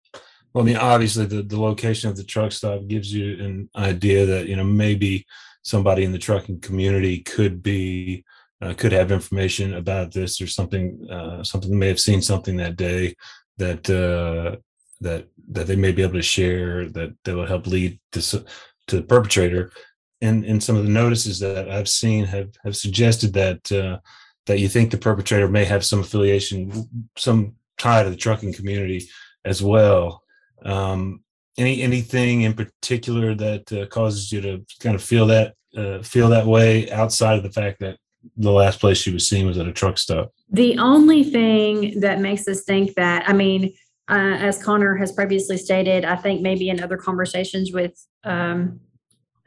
well 0.52 0.62
i 0.62 0.64
mean 0.64 0.76
obviously 0.76 1.26
the, 1.26 1.42
the 1.42 1.60
location 1.60 2.08
of 2.08 2.16
the 2.16 2.22
truck 2.22 2.52
stop 2.52 2.86
gives 2.86 3.12
you 3.12 3.44
an 3.44 3.68
idea 3.74 4.24
that 4.24 4.46
you 4.46 4.54
know 4.54 4.64
maybe 4.64 5.26
somebody 5.62 6.04
in 6.04 6.12
the 6.12 6.18
trucking 6.18 6.60
community 6.60 7.18
could 7.18 7.64
be 7.64 8.24
uh, 8.62 8.72
could 8.74 8.92
have 8.92 9.10
information 9.10 9.74
about 9.74 10.12
this 10.12 10.40
or 10.40 10.46
something 10.46 11.04
uh, 11.10 11.42
something 11.42 11.76
may 11.76 11.88
have 11.88 12.00
seen 12.00 12.22
something 12.22 12.56
that 12.56 12.76
day 12.76 13.12
that 13.58 13.90
uh, 13.90 14.56
that 15.00 15.28
that 15.52 15.66
they 15.66 15.76
may 15.76 15.92
be 15.92 16.02
able 16.02 16.14
to 16.14 16.22
share 16.22 16.88
that 16.88 17.14
that 17.24 17.34
will 17.36 17.46
help 17.46 17.66
lead 17.66 17.98
to 18.12 18.20
to 18.20 18.96
the 18.96 19.02
perpetrator 19.02 19.72
and 20.20 20.44
and 20.44 20.62
some 20.62 20.76
of 20.76 20.84
the 20.84 20.90
notices 20.90 21.38
that 21.38 21.70
I've 21.70 21.88
seen 21.88 22.24
have 22.24 22.50
have 22.64 22.76
suggested 22.76 23.32
that 23.34 23.72
uh, 23.72 23.98
that 24.46 24.58
you 24.58 24.68
think 24.68 24.90
the 24.90 24.98
perpetrator 24.98 25.48
may 25.48 25.64
have 25.64 25.84
some 25.84 26.00
affiliation 26.00 26.88
some 27.16 27.54
tie 27.78 28.02
to 28.02 28.10
the 28.10 28.16
trucking 28.16 28.52
community 28.52 29.08
as 29.44 29.62
well 29.62 30.22
um, 30.64 31.22
any 31.56 31.82
anything 31.82 32.42
in 32.42 32.54
particular 32.54 33.34
that 33.34 33.72
uh, 33.72 33.86
causes 33.86 34.30
you 34.30 34.40
to 34.40 34.64
kind 34.80 34.94
of 34.94 35.02
feel 35.02 35.26
that 35.26 35.54
uh, 35.76 36.02
feel 36.02 36.28
that 36.28 36.46
way 36.46 36.90
outside 36.90 37.36
of 37.36 37.42
the 37.42 37.52
fact 37.52 37.80
that 37.80 37.96
the 38.36 38.50
last 38.50 38.80
place 38.80 38.98
she 38.98 39.12
was 39.12 39.28
seen 39.28 39.46
was 39.46 39.58
at 39.58 39.68
a 39.68 39.72
truck 39.72 39.98
stop. 39.98 40.32
The 40.50 40.78
only 40.78 41.24
thing 41.24 42.00
that 42.00 42.20
makes 42.20 42.46
us 42.48 42.64
think 42.64 42.94
that, 42.94 43.28
I 43.28 43.32
mean, 43.32 43.72
uh, 44.10 44.36
as 44.38 44.62
Connor 44.62 44.96
has 44.96 45.12
previously 45.12 45.56
stated, 45.56 46.04
I 46.04 46.16
think 46.16 46.42
maybe 46.42 46.68
in 46.68 46.82
other 46.82 46.96
conversations 46.96 47.72
with 47.72 47.92
um, 48.24 48.80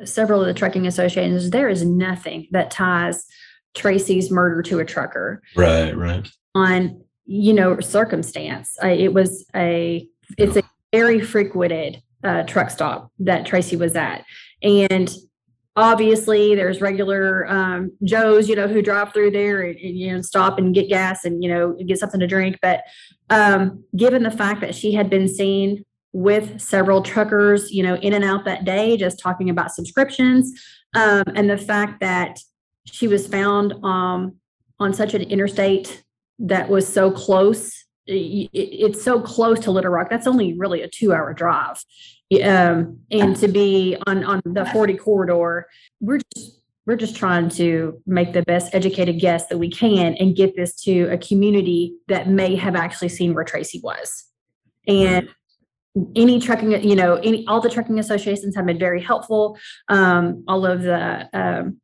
several 0.06 0.42
of 0.42 0.48
the 0.48 0.54
trucking 0.54 0.88
associations, 0.88 1.50
there 1.50 1.70
is 1.70 1.86
nothing 1.86 2.48
that 2.52 2.72
ties 2.72 3.26
Tracy's 3.76 4.32
murder 4.32 4.62
to 4.64 4.80
a 4.80 4.86
trucker 4.86 5.42
Right, 5.56 5.96
right. 5.96 6.28
on, 6.56 7.04
you 7.26 7.54
know, 7.54 7.80
circumstance. 7.80 8.78
Uh, 8.82 8.88
it 8.88 9.14
was 9.14 9.46
a, 9.56 10.08
it's 10.38 10.56
a 10.56 10.64
very 10.92 11.20
frequented 11.20 12.02
uh, 12.24 12.44
truck 12.44 12.70
stop 12.70 13.12
that 13.20 13.46
Tracy 13.46 13.76
was 13.76 13.96
at. 13.96 14.24
And 14.62 15.14
obviously 15.76 16.56
there's 16.56 16.82
regular 16.82 17.48
um, 17.50 17.92
Joes, 18.04 18.48
you 18.48 18.56
know, 18.56 18.68
who 18.68 18.82
drive 18.82 19.14
through 19.14 19.32
there 19.32 19.62
and, 19.62 19.78
and, 19.78 19.98
you 19.98 20.14
know 20.14 20.22
stop 20.22 20.58
and 20.58 20.74
get 20.74 20.90
gas 20.90 21.26
and 21.26 21.44
you 21.44 21.50
know 21.50 21.74
get 21.86 22.00
something 22.00 22.20
to 22.20 22.28
drink. 22.28 22.60
But 22.62 22.84
um, 23.30 23.84
given 23.96 24.24
the 24.24 24.32
fact 24.32 24.62
that 24.62 24.76
she 24.76 24.94
had 24.94 25.10
been 25.10 25.28
seen 25.28 25.84
with 26.12 26.62
several 26.62 27.02
truckers, 27.02 27.72
you 27.72 27.82
know, 27.82 27.96
in 27.96 28.14
and 28.14 28.24
out 28.24 28.46
that 28.46 28.66
day, 28.66 28.98
just 28.98 29.20
talking 29.20 29.50
about 29.50 29.72
subscriptions, 29.72 30.54
um, 30.94 31.24
and 31.36 31.50
the 31.50 31.58
fact 31.58 32.00
that 32.02 32.40
she 32.86 33.08
was 33.08 33.28
found 33.28 33.74
um, 33.84 34.36
on 34.80 34.94
such 34.94 35.14
an 35.14 35.24
interstate 35.24 36.04
that 36.40 36.70
was 36.70 36.88
so 36.88 37.10
close 37.10 37.83
it's 38.06 39.02
so 39.02 39.22
close 39.22 39.60
to 39.62 39.72
Little 39.72 39.92
Rock. 39.92 40.10
That's 40.10 40.28
only 40.28 40.54
really 40.54 40.82
a 40.82 40.88
two 40.88 41.14
hour 41.14 41.34
drive. 41.34 41.84
Um, 42.44 43.00
and 43.12 43.36
to 43.38 43.48
be 43.48 43.96
on, 44.08 44.24
on 44.24 44.42
the 44.46 44.66
40 44.66 44.96
corridor, 44.96 45.68
we're 46.00 46.20
just, 46.36 46.62
we're 46.86 46.96
just 46.96 47.16
trying 47.16 47.50
to 47.50 48.02
make 48.06 48.34
the 48.34 48.42
best 48.44 48.74
educated 48.74 49.20
guess 49.20 49.48
that 49.48 49.58
we 49.58 49.70
can 49.70 50.16
and 50.16 50.36
get 50.36 50.56
this 50.56 50.76
to 50.84 51.04
a 51.12 51.18
community 51.18 51.96
that 52.08 52.28
may 52.28 52.56
have 52.56 52.76
actually 52.76 53.10
seen 53.10 53.34
where 53.34 53.44
Tracy 53.44 53.80
was. 53.84 54.26
And 54.88 55.30
any 56.16 56.40
trucking, 56.40 56.84
you 56.84 56.96
know, 56.96 57.16
any 57.18 57.46
all 57.48 57.62
the 57.62 57.70
trucking 57.70 58.00
associations 58.00 58.56
have 58.56 58.66
been 58.66 58.80
very 58.80 59.02
helpful. 59.02 59.58
Um, 59.88 60.44
all 60.48 60.66
of 60.66 60.82
the 60.82 61.30
um, 61.34 61.80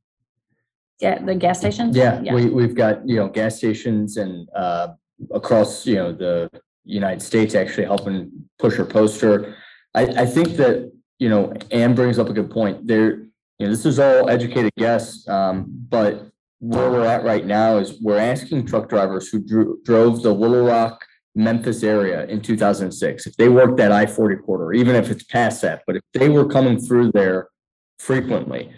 yeah, 1.00 1.24
the 1.24 1.36
gas 1.36 1.60
stations. 1.60 1.96
Yeah, 1.96 2.22
we, 2.34 2.50
we've 2.50 2.76
got, 2.76 3.08
you 3.08 3.16
know, 3.16 3.30
gas 3.30 3.56
stations 3.56 4.18
and, 4.18 4.50
uh, 4.54 4.90
across, 5.32 5.86
you 5.86 5.96
know, 5.96 6.12
the 6.12 6.50
United 6.86 7.22
States 7.22 7.56
actually 7.56 7.86
helping 7.86 8.32
push 8.58 8.76
her 8.76 8.86
poster. 8.86 9.56
I, 9.94 10.04
I 10.04 10.26
think 10.26 10.50
that, 10.58 10.92
you 11.20 11.30
know, 11.30 11.54
Ann 11.72 11.96
brings 11.96 12.20
up 12.20 12.30
a 12.30 12.34
good 12.34 12.50
point. 12.50 12.88
There, 12.88 13.20
you 13.58 13.66
know, 13.66 13.70
this 13.70 13.86
is 13.86 14.00
all 14.00 14.30
educated 14.30 14.72
guess, 14.78 15.28
um, 15.28 15.66
but 15.68 16.28
where 16.60 16.90
we're 16.90 17.06
at 17.06 17.24
right 17.24 17.46
now 17.46 17.78
is 17.78 18.02
we're 18.02 18.18
asking 18.18 18.66
truck 18.66 18.90
drivers 18.90 19.30
who 19.30 19.40
drew, 19.40 19.80
drove 19.84 20.24
the 20.24 20.34
Little 20.34 20.66
Rock, 20.66 21.06
Memphis 21.36 21.84
area 21.84 22.26
in 22.26 22.42
two 22.42 22.58
thousand 22.58 22.86
and 22.86 22.94
six, 22.94 23.28
if 23.28 23.38
they 23.38 23.50
worked 23.50 23.78
that 23.78 23.92
I 23.92 24.08
forty 24.08 24.36
corridor, 24.36 24.74
even 24.74 24.96
if 24.96 25.12
it's 25.12 25.24
past 25.24 25.62
that, 25.62 25.84
but 25.86 25.96
if 25.96 26.02
they 26.14 26.28
were 26.28 26.46
coming 26.46 26.80
through 26.80 27.12
there 27.12 27.50
frequently, 28.00 28.74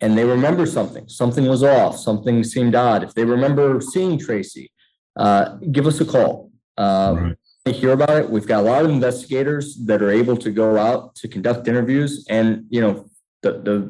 and 0.00 0.16
they 0.16 0.24
remember 0.24 0.66
something, 0.66 1.08
something 1.08 1.46
was 1.48 1.62
off, 1.62 1.98
something 1.98 2.44
seemed 2.44 2.74
odd, 2.74 3.02
if 3.02 3.14
they 3.14 3.24
remember 3.24 3.80
seeing 3.80 4.18
Tracy, 4.18 4.70
uh, 5.16 5.56
give 5.72 5.86
us 5.86 6.00
a 6.00 6.04
call. 6.04 6.50
Uh, 6.76 7.34
Right. 7.66 7.74
hear 7.76 7.92
about 7.92 8.10
it. 8.10 8.28
We've 8.28 8.46
got 8.46 8.60
a 8.60 8.66
lot 8.66 8.84
of 8.84 8.90
investigators 8.90 9.76
that 9.86 10.02
are 10.02 10.10
able 10.10 10.36
to 10.36 10.50
go 10.50 10.76
out 10.76 11.14
to 11.16 11.28
conduct 11.28 11.66
interviews 11.66 12.26
and, 12.28 12.66
you 12.68 12.80
know, 12.82 13.06
the, 13.42 13.52
the, 13.52 13.88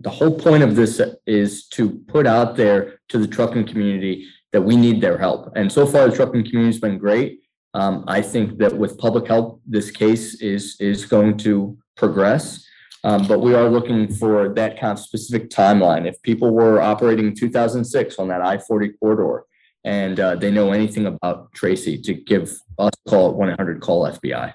the 0.00 0.10
whole 0.10 0.36
point 0.36 0.62
of 0.62 0.74
this 0.74 1.00
is 1.26 1.68
to 1.68 1.90
put 2.08 2.26
out 2.26 2.56
there 2.56 2.98
to 3.10 3.18
the 3.18 3.26
trucking 3.26 3.66
community 3.66 4.26
that 4.52 4.62
we 4.62 4.76
need 4.76 5.00
their 5.00 5.18
help. 5.18 5.52
And 5.54 5.70
so 5.70 5.86
far, 5.86 6.08
the 6.08 6.16
trucking 6.16 6.44
community's 6.48 6.80
been 6.80 6.98
great. 6.98 7.42
Um, 7.74 8.04
I 8.08 8.20
think 8.22 8.58
that 8.58 8.76
with 8.76 8.98
public 8.98 9.26
help, 9.28 9.60
this 9.66 9.90
case 9.90 10.40
is, 10.40 10.76
is 10.80 11.04
going 11.04 11.36
to 11.38 11.76
progress. 11.96 12.64
Um, 13.04 13.26
but 13.28 13.40
we 13.40 13.54
are 13.54 13.68
looking 13.68 14.12
for 14.12 14.48
that 14.54 14.80
kind 14.80 14.92
of 14.92 14.98
specific 14.98 15.50
timeline. 15.50 16.06
If 16.08 16.20
people 16.22 16.50
were 16.50 16.80
operating 16.80 17.26
in 17.28 17.34
two 17.34 17.48
thousand 17.48 17.84
six 17.84 18.18
on 18.18 18.26
that 18.28 18.42
I 18.42 18.58
forty 18.58 18.88
corridor 18.88 19.44
and, 19.84 20.18
uh, 20.20 20.36
they 20.36 20.50
know 20.50 20.72
anything 20.72 21.06
about 21.06 21.52
Tracy, 21.52 21.98
to 22.02 22.14
give 22.14 22.42
us 22.42 22.60
a 23.06 23.10
call 23.10 23.30
at 23.30 23.36
one 23.36 23.50
eight 23.50 23.56
hundred 23.56 23.80
call 23.80 24.04
FBI. 24.08 24.52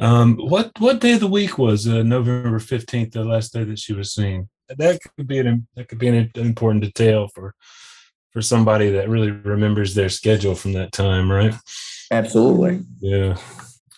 Um, 0.00 0.36
what 0.36 0.72
what 0.78 1.00
day 1.00 1.12
of 1.12 1.20
the 1.20 1.28
week 1.28 1.56
was 1.56 1.86
uh, 1.86 2.02
November 2.02 2.58
fifteenth, 2.58 3.12
the 3.12 3.24
last 3.24 3.52
day 3.52 3.64
that 3.64 3.78
she 3.78 3.92
was 3.92 4.12
seen? 4.12 4.48
That 4.68 5.00
could 5.16 5.28
be 5.28 5.38
an 5.38 5.68
that 5.76 5.88
could 5.88 5.98
be 5.98 6.08
an 6.08 6.30
important 6.34 6.82
detail 6.84 7.28
for 7.28 7.54
for 8.32 8.42
somebody 8.42 8.90
that 8.90 9.08
really 9.08 9.30
remembers 9.30 9.94
their 9.94 10.08
schedule 10.08 10.56
from 10.56 10.72
that 10.72 10.90
time, 10.90 11.30
right? 11.30 11.54
Absolutely. 12.10 12.80
Yeah. 12.98 13.36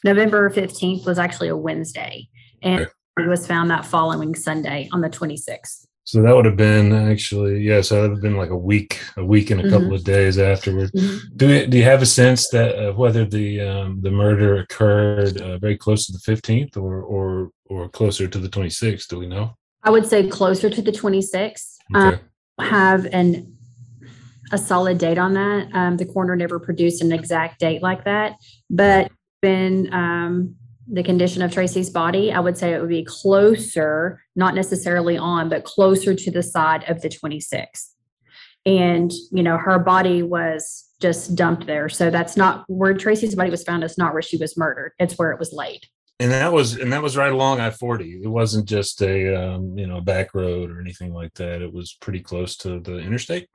November 0.05 0.51
15th 0.51 1.07
was 1.07 1.19
actually 1.19 1.49
a 1.49 1.57
Wednesday 1.57 2.29
and 2.63 2.83
Okay. 2.83 2.91
it 3.19 3.29
was 3.29 3.47
found 3.47 3.71
that 3.71 3.87
following 3.87 4.35
Sunday 4.35 4.91
on 4.93 5.01
the 5.01 5.09
26th. 5.09 5.87
So 6.07 6.23
that 6.23 6.35
would 6.35 6.45
have 6.45 6.57
been 6.57 6.93
actually 6.93 7.63
yeah. 7.63 7.81
So 7.81 7.97
that 7.97 8.03
would 8.03 8.11
have 8.13 8.23
been 8.23 8.37
like 8.37 8.51
a 8.51 8.57
week, 8.57 9.01
a 9.17 9.25
week 9.25 9.51
and 9.51 9.61
a 9.61 9.69
couple 9.69 9.93
of 9.93 10.05
days 10.05 10.39
afterward. 10.39 10.93
Do 11.37 11.49
you, 11.49 11.67
do 11.67 11.77
you 11.79 11.83
have 11.85 12.01
a 12.01 12.07
sense 12.07 12.49
that 12.51 12.79
uh, 12.79 12.93
whether 12.93 13.25
the 13.25 13.61
um, 13.61 14.01
the 14.03 14.13
murder 14.13 14.61
occurred 14.61 15.41
uh, 15.41 15.59
very 15.59 15.77
close 15.77 16.07
to 16.07 16.13
the 16.13 16.21
fifteenth 16.21 16.77
or 16.77 17.03
or 17.03 17.51
or 17.67 17.89
closer 17.89 18.29
to 18.29 18.39
the 18.39 18.49
twenty 18.49 18.71
sixth? 18.71 19.09
Do 19.09 19.19
we 19.19 19.27
know? 19.27 19.57
I 19.83 19.91
would 19.91 20.07
say 20.07 20.29
closer 20.29 20.69
to 20.69 20.83
the 20.83 20.91
26th. 20.91 21.77
Um, 21.95 22.09
Okay. 22.09 22.23
have 22.59 23.07
an 23.13 23.57
a 24.53 24.59
solid 24.59 24.99
date 24.99 25.19
on 25.19 25.35
that. 25.35 25.69
Um, 25.75 25.97
the 25.97 26.07
coroner 26.07 26.37
never 26.37 26.59
produced 26.59 27.03
an 27.03 27.13
exact 27.13 27.61
date 27.61 27.83
like 27.83 28.05
that, 28.05 28.37
but 28.71 29.11
been 29.43 29.93
um, 29.93 30.57
the 30.89 31.03
condition 31.03 31.43
of 31.43 31.53
Tracy's 31.53 31.91
body, 31.91 32.33
I 32.33 32.41
would 32.41 32.57
say 32.57 32.73
it 32.73 32.81
would 32.81 32.89
be 32.89 33.05
closer, 33.05 34.23
not 34.37 34.55
necessarily 34.55 35.19
on, 35.19 35.49
but 35.49 35.65
closer 35.65 36.15
to 36.15 36.31
the 36.31 36.43
side 36.43 36.85
of 36.89 37.03
the 37.03 37.09
26th. 37.09 37.91
And 38.65 39.13
you 39.31 39.43
know, 39.43 39.57
her 39.59 39.79
body 39.79 40.23
was 40.23 40.85
just 41.01 41.35
dumped 41.37 41.67
there, 41.67 41.89
so 41.89 42.11
that's 42.11 42.37
not 42.37 42.65
where 42.69 42.95
Tracy's 42.95 43.35
body 43.35 43.51
was 43.51 43.63
found. 43.63 43.85
It's 43.85 43.99
not 43.99 44.13
where 44.13 44.23
she 44.23 44.37
was 44.37 44.57
murdered. 44.57 44.93
It's 44.99 45.17
where 45.19 45.31
it 45.31 45.39
was 45.39 45.53
laid. 45.53 45.87
And 46.19 46.33
that 46.33 46.53
was 46.53 46.77
and 46.77 46.93
that 46.93 47.03
was 47.03 47.17
right 47.17 47.33
along 47.33 47.61
I 47.61 47.71
forty. 47.71 48.21
It 48.23 48.29
wasn't 48.29 48.67
just 48.67 49.03
a 49.03 49.35
um, 49.35 49.79
you 49.79 49.87
know 49.87 50.01
back 50.01 50.35
road 50.35 50.71
or 50.71 50.81
anything 50.81 51.13
like 51.13 51.35
that. 51.35 51.63
It 51.63 51.73
was 51.73 51.97
pretty 52.01 52.21
close 52.21 52.57
to 52.59 52.81
the 52.81 52.99
interstate. 52.99 53.49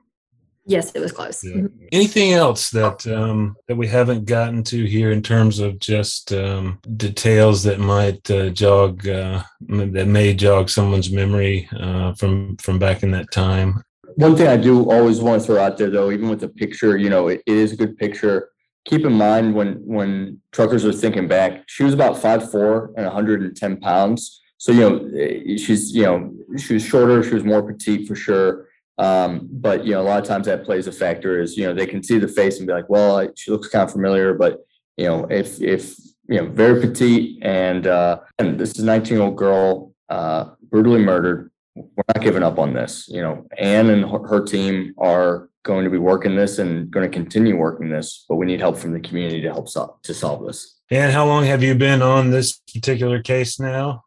Yes, 0.64 0.92
it 0.92 1.00
was 1.00 1.12
close. 1.12 1.42
Yeah. 1.42 1.66
Anything 1.90 2.32
else 2.32 2.70
that 2.70 3.06
um, 3.06 3.56
that 3.66 3.76
we 3.76 3.88
haven't 3.88 4.26
gotten 4.26 4.62
to 4.64 4.84
here 4.84 5.10
in 5.10 5.20
terms 5.20 5.58
of 5.58 5.80
just 5.80 6.32
um, 6.32 6.78
details 6.96 7.64
that 7.64 7.80
might 7.80 8.30
uh, 8.30 8.50
jog 8.50 9.06
uh, 9.08 9.42
that 9.68 10.06
may 10.06 10.34
jog 10.34 10.68
someone's 10.68 11.10
memory 11.10 11.68
uh, 11.78 12.14
from 12.14 12.56
from 12.58 12.78
back 12.78 13.02
in 13.02 13.10
that 13.10 13.32
time? 13.32 13.82
One 14.16 14.36
thing 14.36 14.46
I 14.46 14.56
do 14.56 14.90
always 14.90 15.20
want 15.20 15.40
to 15.40 15.46
throw 15.46 15.62
out 15.62 15.78
there 15.78 15.90
though, 15.90 16.10
even 16.10 16.28
with 16.28 16.40
the 16.40 16.48
picture, 16.48 16.96
you 16.96 17.10
know, 17.10 17.28
it, 17.28 17.42
it 17.46 17.56
is 17.56 17.72
a 17.72 17.76
good 17.76 17.96
picture. 17.96 18.50
Keep 18.84 19.04
in 19.04 19.12
mind 19.12 19.54
when, 19.54 19.74
when 19.86 20.40
truckers 20.50 20.84
are 20.84 20.92
thinking 20.92 21.28
back, 21.28 21.62
she 21.66 21.84
was 21.84 21.94
about 21.94 22.18
five, 22.18 22.50
four 22.50 22.92
and 22.96 23.06
hundred 23.06 23.42
and 23.42 23.56
ten 23.56 23.78
pounds. 23.78 24.40
So, 24.58 24.72
you 24.72 24.80
know, 24.80 25.10
eh, 25.18 25.56
she's, 25.56 25.94
you 25.94 26.02
know, 26.02 26.34
she 26.58 26.74
was 26.74 26.84
shorter, 26.84 27.22
she 27.22 27.34
was 27.34 27.44
more 27.44 27.62
petite 27.62 28.06
for 28.06 28.14
sure. 28.14 28.68
Um, 28.98 29.48
but 29.50 29.84
you 29.84 29.92
know, 29.92 30.00
a 30.00 30.04
lot 30.04 30.20
of 30.20 30.28
times 30.28 30.46
that 30.46 30.64
plays 30.64 30.86
a 30.86 30.92
factor 30.92 31.40
is, 31.40 31.56
you 31.56 31.66
know, 31.66 31.74
they 31.74 31.86
can 31.86 32.02
see 32.02 32.18
the 32.18 32.28
face 32.28 32.58
and 32.58 32.66
be 32.66 32.72
like, 32.72 32.88
well, 32.88 33.26
she 33.36 33.50
looks 33.50 33.68
kind 33.68 33.84
of 33.84 33.92
familiar, 33.92 34.34
but 34.34 34.60
you 34.96 35.06
know, 35.06 35.26
if, 35.30 35.60
if, 35.60 35.96
you 36.28 36.38
know, 36.38 36.46
very 36.46 36.80
petite 36.80 37.38
and, 37.42 37.86
uh, 37.86 38.20
and 38.38 38.58
this 38.58 38.72
is 38.72 38.80
a 38.80 38.84
nineteen 38.84 39.16
year 39.16 39.26
old 39.26 39.36
girl, 39.36 39.94
uh, 40.08 40.50
brutally 40.70 41.00
murdered 41.00 41.50
we're 41.74 42.04
not 42.14 42.22
giving 42.22 42.42
up 42.42 42.58
on 42.58 42.74
this. 42.74 43.08
You 43.08 43.22
know, 43.22 43.46
Ann 43.58 43.90
and 43.90 44.04
her, 44.04 44.26
her 44.26 44.44
team 44.44 44.94
are 44.98 45.48
going 45.62 45.84
to 45.84 45.90
be 45.90 45.98
working 45.98 46.36
this 46.36 46.58
and 46.58 46.90
going 46.90 47.08
to 47.08 47.14
continue 47.14 47.56
working 47.56 47.88
this, 47.88 48.24
but 48.28 48.36
we 48.36 48.46
need 48.46 48.60
help 48.60 48.76
from 48.76 48.92
the 48.92 49.00
community 49.00 49.40
to 49.42 49.52
help 49.52 49.68
solve 49.68 50.00
to 50.02 50.14
solve 50.14 50.46
this. 50.46 50.80
And 50.90 51.12
how 51.12 51.26
long 51.26 51.44
have 51.44 51.62
you 51.62 51.74
been 51.74 52.02
on 52.02 52.30
this 52.30 52.58
particular 52.72 53.22
case 53.22 53.58
now? 53.58 54.04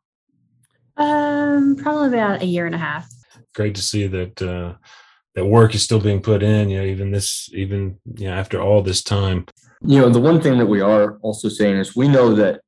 Um, 0.98 1.76
probably 1.76 2.10
about 2.10 2.42
a 2.42 2.46
year 2.46 2.66
and 2.66 2.76
a 2.76 2.78
half. 2.78 3.10
Great 3.56 3.76
to 3.76 3.82
see 3.82 4.08
that 4.08 4.42
uh, 4.42 4.74
that 5.36 5.46
work 5.46 5.76
is 5.76 5.84
still 5.84 6.00
being 6.00 6.22
put 6.22 6.44
in. 6.44 6.70
You 6.70 6.80
know, 6.80 6.86
even 6.86 7.12
this, 7.12 7.50
even 7.54 7.98
you 8.16 8.28
know, 8.28 8.34
after 8.34 8.62
all 8.62 8.82
this 8.82 9.02
time. 9.02 9.46
You 9.82 10.00
know, 10.00 10.10
the 10.10 10.20
one 10.20 10.42
thing 10.42 10.58
that 10.58 10.66
we 10.66 10.82
are 10.82 11.18
also 11.22 11.50
saying 11.50 11.78
is 11.78 11.96
we 11.96 12.08
know 12.08 12.34
that 12.36 12.62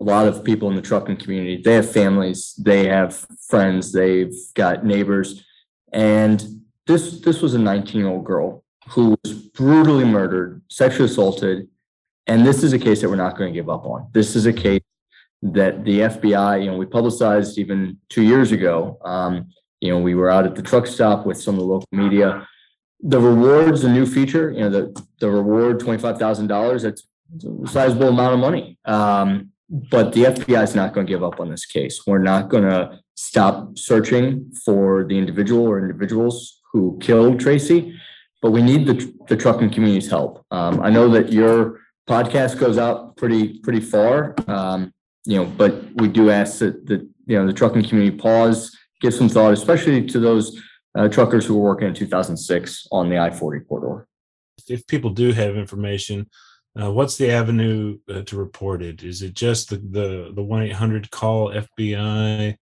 a 0.00 0.04
lot 0.04 0.28
of 0.28 0.44
people 0.44 0.68
in 0.70 0.76
the 0.76 0.82
trucking 0.82 1.16
community, 1.16 1.60
they 1.62 1.74
have 1.74 1.90
families, 1.90 2.54
they 2.58 2.86
have 2.86 3.26
friends, 3.48 3.92
they've 3.92 4.34
got 4.54 4.84
neighbors. 4.84 5.44
And 5.92 6.62
this 6.86 7.20
this 7.20 7.42
was 7.42 7.54
a 7.54 7.58
19-year-old 7.58 8.24
girl 8.24 8.64
who 8.90 9.16
was 9.22 9.32
brutally 9.32 10.04
murdered, 10.04 10.62
sexually 10.68 11.10
assaulted. 11.10 11.68
And 12.26 12.46
this 12.46 12.62
is 12.62 12.72
a 12.72 12.78
case 12.78 13.00
that 13.00 13.08
we're 13.08 13.16
not 13.16 13.36
going 13.36 13.52
to 13.52 13.58
give 13.58 13.68
up 13.68 13.84
on. 13.86 14.08
This 14.12 14.36
is 14.36 14.46
a 14.46 14.52
case 14.52 14.82
that 15.42 15.84
the 15.84 16.00
FBI, 16.00 16.64
you 16.64 16.70
know, 16.70 16.76
we 16.76 16.86
publicized 16.86 17.58
even 17.58 17.98
two 18.08 18.22
years 18.22 18.52
ago. 18.52 18.98
Um, 19.04 19.48
you 19.80 19.90
know, 19.90 19.98
we 19.98 20.14
were 20.14 20.30
out 20.30 20.46
at 20.46 20.54
the 20.54 20.62
truck 20.62 20.86
stop 20.86 21.26
with 21.26 21.40
some 21.40 21.54
of 21.54 21.60
the 21.60 21.66
local 21.66 21.88
media. 21.92 22.46
The 23.00 23.20
reward's 23.20 23.84
a 23.84 23.90
new 23.90 24.06
feature, 24.06 24.50
you 24.50 24.60
know, 24.60 24.70
the, 24.70 25.06
the 25.20 25.30
reward, 25.30 25.80
twenty-five 25.80 26.18
thousand 26.18 26.48
dollars, 26.48 26.82
that's 26.82 27.06
a 27.44 27.68
sizable 27.68 28.08
amount 28.08 28.34
of 28.34 28.40
money. 28.40 28.78
Um, 28.84 29.52
but 29.68 30.12
the 30.12 30.24
FBI 30.24 30.62
is 30.64 30.74
not 30.74 30.94
going 30.94 31.06
to 31.06 31.12
give 31.12 31.22
up 31.22 31.40
on 31.40 31.50
this 31.50 31.66
case. 31.66 32.06
We're 32.06 32.18
not 32.18 32.48
going 32.48 32.64
to 32.64 32.98
stop 33.16 33.76
searching 33.76 34.50
for 34.64 35.04
the 35.04 35.18
individual 35.18 35.66
or 35.66 35.78
individuals 35.78 36.60
who 36.72 36.98
killed 37.00 37.38
Tracy, 37.38 37.98
but 38.40 38.50
we 38.50 38.62
need 38.62 38.86
the, 38.86 39.14
the 39.28 39.36
trucking 39.36 39.70
community's 39.70 40.08
help. 40.08 40.44
Um, 40.50 40.80
I 40.80 40.90
know 40.90 41.08
that 41.10 41.32
your 41.32 41.80
podcast 42.08 42.58
goes 42.58 42.78
out 42.78 43.16
pretty, 43.16 43.58
pretty 43.58 43.80
far. 43.80 44.34
Um, 44.46 44.92
you 45.24 45.36
know, 45.36 45.44
but 45.44 45.84
we 45.96 46.08
do 46.08 46.30
ask 46.30 46.60
that, 46.60 46.86
that, 46.86 47.06
you 47.26 47.38
know, 47.38 47.46
the 47.46 47.52
trucking 47.52 47.84
community 47.86 48.16
pause, 48.16 48.74
give 49.00 49.14
some 49.14 49.28
thought, 49.28 49.52
especially 49.52 50.06
to 50.06 50.20
those 50.20 50.60
uh, 50.96 51.08
truckers 51.08 51.46
who 51.46 51.56
were 51.56 51.64
working 51.64 51.88
in 51.88 51.94
two 51.94 52.06
thousand 52.06 52.36
six 52.36 52.86
on 52.90 53.08
the 53.08 53.18
I 53.18 53.30
forty 53.30 53.60
corridor. 53.60 54.06
If 54.68 54.86
people 54.86 55.10
do 55.10 55.32
have 55.32 55.56
information, 55.56 56.28
uh, 56.80 56.92
what's 56.92 57.16
the 57.16 57.30
avenue 57.30 57.98
uh, 58.08 58.22
to 58.22 58.36
report 58.36 58.82
it? 58.82 59.02
Is 59.02 59.22
it 59.22 59.34
just 59.34 59.70
the 59.70 59.76
the 59.76 60.32
the 60.34 60.42
one 60.42 60.62
eight 60.62 60.72
hundred 60.72 61.10
call 61.10 61.50
FBI? 61.50 62.56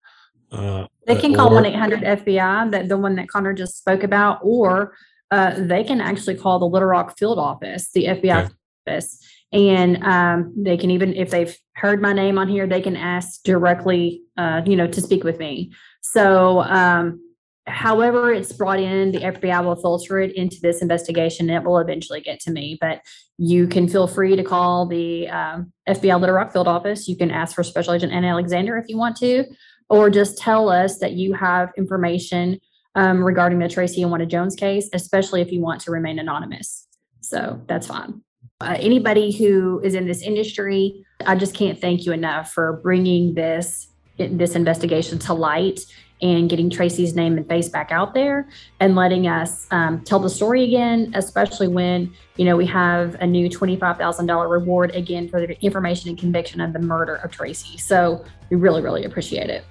Uh, 0.53 0.87
They 1.07 1.17
can 1.17 1.35
call 1.35 1.53
one 1.53 1.67
eight 1.67 1.75
hundred 1.75 2.03
FBI, 2.03 2.71
that 2.71 2.89
the 2.89 2.97
one 2.97 3.17
that 3.17 3.29
Connor 3.29 3.53
just 3.53 3.79
spoke 3.79 4.03
about, 4.03 4.41
or 4.43 4.95
uh, 5.31 5.55
they 5.57 5.83
can 5.83 6.01
actually 6.01 6.37
call 6.37 6.59
the 6.59 6.67
Little 6.67 6.89
Rock 6.89 7.19
field 7.19 7.39
office. 7.39 7.91
The 7.93 8.07
FBI 8.07 8.45
Okay. 8.45 8.55
office. 8.87 9.21
And 9.53 10.03
um, 10.05 10.53
they 10.57 10.77
can 10.77 10.91
even, 10.91 11.15
if 11.15 11.31
they've 11.31 11.57
heard 11.77 12.03
my 12.03 12.13
name 12.13 12.37
on 12.37 12.49
here, 12.49 12.67
they 12.67 12.81
can 12.81 12.97
ask 12.97 13.43
directly, 13.45 14.23
uh, 14.37 14.63
you 14.67 14.77
know, 14.77 14.89
to 14.89 15.01
speak 15.01 15.23
with 15.25 15.39
me. 15.39 15.73
So, 16.13 16.61
um, 16.61 17.21
however 17.67 18.33
it's 18.33 18.53
brought 18.53 18.79
in, 18.79 19.11
the 19.11 19.19
FBI 19.19 19.65
will 19.65 19.75
filter 19.75 20.21
it 20.21 20.37
into 20.37 20.59
this 20.63 20.81
investigation. 20.81 21.51
And 21.51 21.65
it 21.65 21.69
will 21.69 21.79
eventually 21.79 22.21
get 22.21 22.39
to 22.41 22.53
me. 22.53 22.79
But 22.81 23.01
you 23.39 23.67
can 23.67 23.89
feel 23.89 24.07
free 24.07 24.37
to 24.37 24.45
call 24.45 24.87
the 24.87 25.29
um, 25.29 25.73
FBI 25.89 26.19
Little 26.21 26.37
Rock 26.37 26.53
field 26.53 26.69
office. 26.69 27.09
You 27.09 27.17
can 27.17 27.31
ask 27.33 27.57
for 27.57 27.65
Special 27.65 27.95
Agent 27.95 28.13
Anna 28.13 28.29
Alexander 28.29 28.77
if 28.77 28.89
you 28.89 28.97
want 28.97 29.17
to, 29.17 29.45
or 29.89 30.09
just 30.09 30.39
tell 30.39 30.69
us 30.69 30.99
that 31.01 31.13
you 31.13 31.35
have 31.35 31.73
information 31.77 32.61
um, 32.95 33.23
regarding 33.23 33.59
the 33.59 33.69
Tracy 33.69 34.03
Owana 34.03 34.29
Jones 34.29 34.55
case, 34.55 34.89
especially 34.93 35.43
if 35.43 35.51
you 35.51 35.61
want 35.61 35.81
to 35.83 35.91
remain 35.91 36.19
anonymous. 36.21 36.87
So 37.21 37.61
that's 37.67 37.89
fine. 37.89 38.23
Uh, 38.61 38.77
anybody 38.79 39.33
who 39.33 39.81
is 39.83 39.95
in 39.95 40.07
this 40.07 40.23
industry, 40.23 41.05
I 41.27 41.35
just 41.35 41.55
can't 41.55 41.79
thank 41.79 42.07
you 42.07 42.13
enough 42.13 42.53
for 42.53 42.81
bringing 42.83 43.35
this 43.35 43.89
this 44.19 44.55
investigation 44.55 45.19
to 45.21 45.35
light 45.35 45.81
and 46.23 46.49
getting 46.49 46.71
Tracy's 46.71 47.15
name 47.15 47.37
and 47.37 47.47
face 47.47 47.69
back 47.69 47.93
out 47.93 48.15
there 48.15 48.49
and 48.81 48.95
letting 48.95 49.27
us 49.27 49.67
um, 49.71 50.01
tell 50.01 50.19
the 50.19 50.31
story 50.31 50.65
again, 50.65 51.13
especially 51.15 51.69
when, 51.69 52.13
you 52.37 52.45
know, 52.45 52.57
we 52.57 52.67
have 52.67 53.17
a 53.17 53.27
new 53.27 53.51
$25,000 53.51 54.51
reward 54.51 54.95
again 54.95 55.29
for 55.29 55.41
the 55.41 55.61
information 55.63 56.09
and 56.09 56.19
conviction 56.19 56.61
of 56.61 56.73
the 56.73 56.79
murder 56.79 57.17
of 57.17 57.31
Tracy. 57.31 57.77
So 57.77 58.25
we 58.51 58.57
really, 58.57 58.83
really 58.83 59.05
appreciate 59.05 59.51
it. 59.51 59.65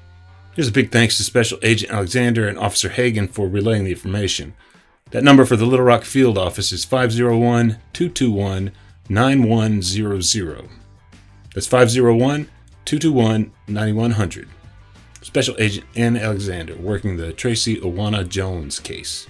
Here's 0.56 0.68
a 0.68 0.72
big 0.72 0.92
thanks 0.92 1.18
to 1.18 1.24
Special 1.24 1.58
Agent 1.64 1.92
Alexander 1.92 2.48
and 2.48 2.58
Officer 2.58 2.90
Hagan 2.90 3.28
for 3.28 3.48
relaying 3.48 3.84
the 3.84 3.92
information. 3.92 4.54
That 5.12 5.24
number 5.24 5.46
for 5.46 5.56
the 5.56 5.66
Little 5.66 5.86
Rock 5.86 6.04
Field 6.04 6.38
Office 6.38 6.72
is 6.72 6.86
501 6.86 7.78
221 7.94 8.72
9100. 9.10 10.70
That's 11.54 11.68
501 11.68 12.50
221 12.86 13.52
9100. 13.68 14.48
Special 15.22 15.56
Agent 15.58 15.86
Ann 15.96 16.16
Alexander 16.16 16.76
working 16.76 17.18
the 17.18 17.34
Tracy 17.34 17.78
Owana 17.78 18.28
Jones 18.28 18.80
case. 18.80 19.28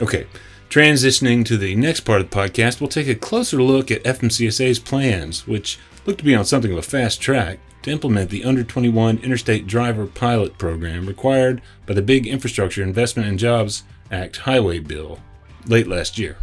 Okay, 0.00 0.26
transitioning 0.70 1.44
to 1.44 1.58
the 1.58 1.74
next 1.76 2.00
part 2.00 2.22
of 2.22 2.30
the 2.30 2.36
podcast, 2.36 2.80
we'll 2.80 2.88
take 2.88 3.08
a 3.08 3.14
closer 3.14 3.62
look 3.62 3.90
at 3.90 4.02
FMCSA's 4.04 4.78
plans, 4.78 5.46
which 5.46 5.78
look 6.06 6.16
to 6.18 6.24
be 6.24 6.34
on 6.34 6.46
something 6.46 6.72
of 6.72 6.78
a 6.78 6.82
fast 6.82 7.20
track 7.20 7.58
to 7.82 7.90
implement 7.90 8.30
the 8.30 8.44
Under 8.44 8.64
21 8.64 9.18
Interstate 9.18 9.66
Driver 9.66 10.06
Pilot 10.06 10.56
Program 10.56 11.06
required 11.06 11.60
by 11.84 11.92
the 11.92 12.00
Big 12.00 12.26
Infrastructure 12.26 12.82
Investment 12.82 13.28
and 13.28 13.38
Jobs 13.38 13.82
Act 14.10 14.38
Highway 14.38 14.78
Bill 14.78 15.18
late 15.66 15.86
last 15.86 16.18
year. 16.18 16.38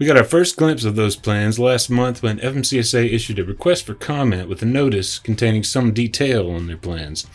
We 0.00 0.06
got 0.06 0.16
our 0.16 0.24
first 0.24 0.56
glimpse 0.56 0.86
of 0.86 0.96
those 0.96 1.14
plans 1.14 1.58
last 1.58 1.90
month 1.90 2.22
when 2.22 2.38
FMCSA 2.38 3.12
issued 3.12 3.38
a 3.38 3.44
request 3.44 3.84
for 3.84 3.92
comment 3.92 4.48
with 4.48 4.62
a 4.62 4.64
notice 4.64 5.18
containing 5.18 5.62
some 5.62 5.92
detail 5.92 6.50
on 6.50 6.68
their 6.68 6.78
plans. 6.78 7.26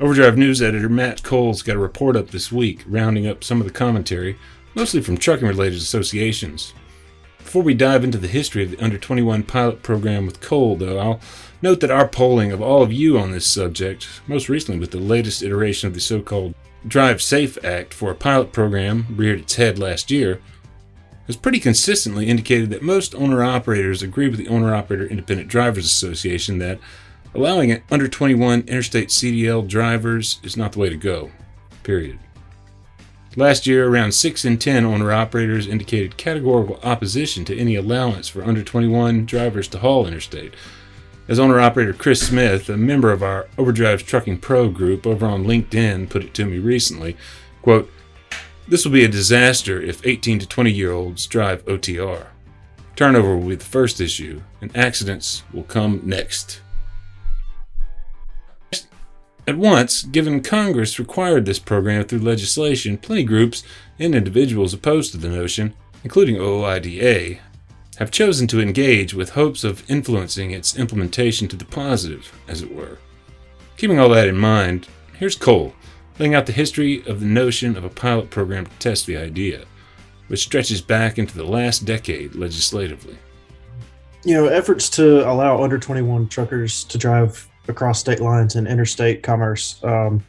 Overdrive 0.00 0.36
News 0.36 0.60
editor 0.60 0.88
Matt 0.88 1.22
Cole's 1.22 1.62
got 1.62 1.76
a 1.76 1.78
report 1.78 2.16
up 2.16 2.32
this 2.32 2.50
week, 2.50 2.82
rounding 2.88 3.28
up 3.28 3.44
some 3.44 3.60
of 3.60 3.68
the 3.68 3.72
commentary, 3.72 4.36
mostly 4.74 5.00
from 5.00 5.16
trucking 5.16 5.46
related 5.46 5.78
associations. 5.78 6.74
Before 7.38 7.62
we 7.62 7.72
dive 7.72 8.02
into 8.02 8.18
the 8.18 8.26
history 8.26 8.64
of 8.64 8.72
the 8.72 8.82
Under 8.82 8.98
21 8.98 9.44
pilot 9.44 9.84
program 9.84 10.26
with 10.26 10.40
Cole, 10.40 10.74
though, 10.74 10.98
I'll 10.98 11.20
note 11.62 11.78
that 11.82 11.92
our 11.92 12.08
polling 12.08 12.50
of 12.50 12.60
all 12.60 12.82
of 12.82 12.92
you 12.92 13.16
on 13.16 13.30
this 13.30 13.48
subject, 13.48 14.08
most 14.26 14.48
recently 14.48 14.80
with 14.80 14.90
the 14.90 14.98
latest 14.98 15.40
iteration 15.40 15.86
of 15.86 15.94
the 15.94 16.00
so 16.00 16.20
called 16.20 16.52
Drive 16.88 17.22
Safe 17.22 17.64
Act 17.64 17.94
for 17.94 18.10
a 18.10 18.16
pilot 18.16 18.52
program 18.52 19.06
reared 19.10 19.38
its 19.38 19.54
head 19.54 19.78
last 19.78 20.10
year, 20.10 20.40
has 21.26 21.36
pretty 21.36 21.58
consistently 21.58 22.26
indicated 22.26 22.70
that 22.70 22.82
most 22.82 23.14
owner 23.14 23.42
operators 23.42 24.02
agree 24.02 24.28
with 24.28 24.38
the 24.38 24.48
Owner 24.48 24.74
Operator 24.74 25.06
Independent 25.06 25.48
Drivers 25.48 25.84
Association 25.84 26.58
that 26.58 26.78
allowing 27.34 27.82
under 27.90 28.08
21 28.08 28.60
interstate 28.66 29.08
CDL 29.08 29.66
drivers 29.66 30.40
is 30.42 30.56
not 30.56 30.72
the 30.72 30.78
way 30.78 30.88
to 30.88 30.96
go. 30.96 31.30
Period. 31.82 32.18
Last 33.36 33.66
year, 33.66 33.86
around 33.86 34.12
6 34.12 34.44
in 34.46 34.56
10 34.56 34.86
owner 34.86 35.12
operators 35.12 35.66
indicated 35.66 36.16
categorical 36.16 36.80
opposition 36.82 37.44
to 37.44 37.58
any 37.58 37.74
allowance 37.74 38.28
for 38.28 38.42
under 38.42 38.62
21 38.62 39.26
drivers 39.26 39.68
to 39.68 39.78
haul 39.78 40.06
interstate, 40.06 40.54
as 41.28 41.38
owner 41.38 41.60
operator 41.60 41.92
Chris 41.92 42.26
Smith, 42.26 42.70
a 42.70 42.76
member 42.76 43.12
of 43.12 43.22
our 43.22 43.48
Overdrive 43.58 44.04
Trucking 44.04 44.38
Pro 44.38 44.70
group 44.70 45.06
over 45.06 45.26
on 45.26 45.44
LinkedIn, 45.44 46.08
put 46.08 46.22
it 46.22 46.32
to 46.34 46.46
me 46.46 46.58
recently, 46.58 47.16
quote, 47.62 47.90
This 48.68 48.84
will 48.84 48.92
be 48.92 49.04
a 49.04 49.08
disaster 49.08 49.80
if 49.80 50.04
18 50.04 50.40
to 50.40 50.46
20 50.46 50.72
year 50.72 50.90
olds 50.90 51.26
drive 51.26 51.64
OTR. 51.66 52.26
Turnover 52.96 53.36
will 53.36 53.50
be 53.50 53.54
the 53.54 53.64
first 53.64 54.00
issue, 54.00 54.42
and 54.60 54.76
accidents 54.76 55.44
will 55.52 55.62
come 55.62 56.00
next. 56.04 56.60
At 59.46 59.56
once, 59.56 60.02
given 60.02 60.42
Congress 60.42 60.98
required 60.98 61.46
this 61.46 61.60
program 61.60 62.04
through 62.04 62.18
legislation, 62.18 62.98
plenty 62.98 63.22
groups 63.22 63.62
and 64.00 64.14
individuals 64.14 64.74
opposed 64.74 65.12
to 65.12 65.18
the 65.18 65.28
notion, 65.28 65.72
including 66.02 66.36
OOIDA, 66.36 67.38
have 67.98 68.10
chosen 68.10 68.48
to 68.48 68.60
engage 68.60 69.14
with 69.14 69.30
hopes 69.30 69.62
of 69.62 69.88
influencing 69.88 70.50
its 70.50 70.76
implementation 70.76 71.46
to 71.48 71.56
the 71.56 71.64
positive, 71.64 72.32
as 72.48 72.62
it 72.62 72.74
were. 72.74 72.98
Keeping 73.76 74.00
all 74.00 74.08
that 74.08 74.26
in 74.26 74.36
mind, 74.36 74.88
here's 75.18 75.36
Cole 75.36 75.72
laying 76.18 76.34
out 76.34 76.46
the 76.46 76.52
history 76.52 77.06
of 77.06 77.20
the 77.20 77.26
notion 77.26 77.76
of 77.76 77.84
a 77.84 77.88
pilot 77.88 78.30
program 78.30 78.66
to 78.66 78.78
test 78.78 79.06
the 79.06 79.16
idea, 79.16 79.64
which 80.28 80.40
stretches 80.40 80.80
back 80.80 81.18
into 81.18 81.36
the 81.36 81.44
last 81.44 81.84
decade 81.84 82.34
legislatively. 82.34 83.16
You 84.24 84.34
know, 84.34 84.46
efforts 84.46 84.88
to 84.90 85.28
allow 85.30 85.62
under 85.62 85.78
21 85.78 86.28
truckers 86.28 86.84
to 86.84 86.98
drive 86.98 87.48
across 87.68 88.00
state 88.00 88.20
lines 88.20 88.56
and 88.56 88.66
interstate 88.66 89.22
commerce 89.22 89.82
um, 89.84 90.24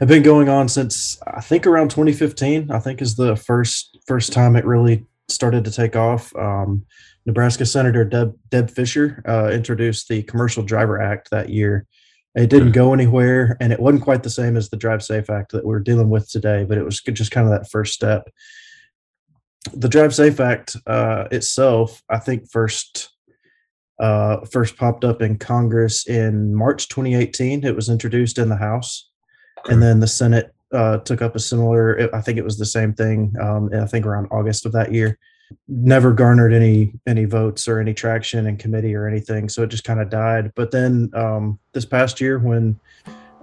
have 0.00 0.08
been 0.08 0.22
going 0.22 0.48
on 0.48 0.68
since 0.68 1.20
I 1.26 1.40
think 1.40 1.66
around 1.66 1.90
2015. 1.90 2.70
I 2.70 2.78
think 2.78 3.00
is 3.00 3.14
the 3.14 3.36
first 3.36 3.98
first 4.06 4.32
time 4.32 4.56
it 4.56 4.64
really 4.64 5.06
started 5.28 5.64
to 5.64 5.70
take 5.70 5.96
off. 5.96 6.34
Um, 6.36 6.84
Nebraska 7.24 7.64
Senator 7.64 8.04
Deb, 8.04 8.36
Deb 8.50 8.70
Fischer 8.70 9.22
uh, 9.26 9.50
introduced 9.52 10.08
the 10.08 10.22
Commercial 10.24 10.62
Driver 10.62 11.00
Act 11.00 11.30
that 11.30 11.48
year. 11.50 11.86
It 12.34 12.48
didn't 12.48 12.72
go 12.72 12.94
anywhere, 12.94 13.58
and 13.60 13.72
it 13.72 13.80
wasn't 13.80 14.04
quite 14.04 14.22
the 14.22 14.30
same 14.30 14.56
as 14.56 14.70
the 14.70 14.76
Drive 14.76 15.02
Safe 15.02 15.28
Act 15.28 15.52
that 15.52 15.66
we're 15.66 15.80
dealing 15.80 16.08
with 16.08 16.30
today, 16.30 16.64
but 16.64 16.78
it 16.78 16.84
was 16.84 17.00
just 17.00 17.30
kind 17.30 17.46
of 17.46 17.52
that 17.52 17.70
first 17.70 17.92
step. 17.92 18.28
The 19.74 19.88
Drive 19.88 20.14
Safe 20.14 20.40
Act 20.40 20.76
uh, 20.86 21.28
itself, 21.30 22.02
I 22.08 22.18
think, 22.18 22.50
first 22.50 23.10
uh, 24.00 24.44
first 24.50 24.76
popped 24.76 25.04
up 25.04 25.20
in 25.20 25.36
Congress 25.36 26.08
in 26.08 26.54
March 26.54 26.88
2018. 26.88 27.64
It 27.64 27.76
was 27.76 27.90
introduced 27.90 28.38
in 28.38 28.48
the 28.48 28.56
House, 28.56 29.10
okay. 29.58 29.74
and 29.74 29.82
then 29.82 30.00
the 30.00 30.08
Senate 30.08 30.54
uh, 30.72 30.98
took 30.98 31.20
up 31.20 31.36
a 31.36 31.38
similar. 31.38 32.08
I 32.14 32.22
think 32.22 32.38
it 32.38 32.44
was 32.44 32.58
the 32.58 32.64
same 32.64 32.94
thing. 32.94 33.34
Um, 33.40 33.68
I 33.74 33.86
think 33.86 34.06
around 34.06 34.28
August 34.30 34.64
of 34.64 34.72
that 34.72 34.92
year 34.92 35.18
never 35.68 36.12
garnered 36.12 36.52
any 36.52 36.92
any 37.06 37.24
votes 37.24 37.68
or 37.68 37.78
any 37.78 37.94
traction 37.94 38.46
in 38.46 38.56
committee 38.56 38.94
or 38.94 39.06
anything 39.06 39.48
so 39.48 39.62
it 39.62 39.68
just 39.68 39.84
kind 39.84 40.00
of 40.00 40.10
died. 40.10 40.52
But 40.54 40.70
then 40.70 41.10
um, 41.14 41.58
this 41.72 41.84
past 41.84 42.20
year 42.20 42.38
when 42.38 42.78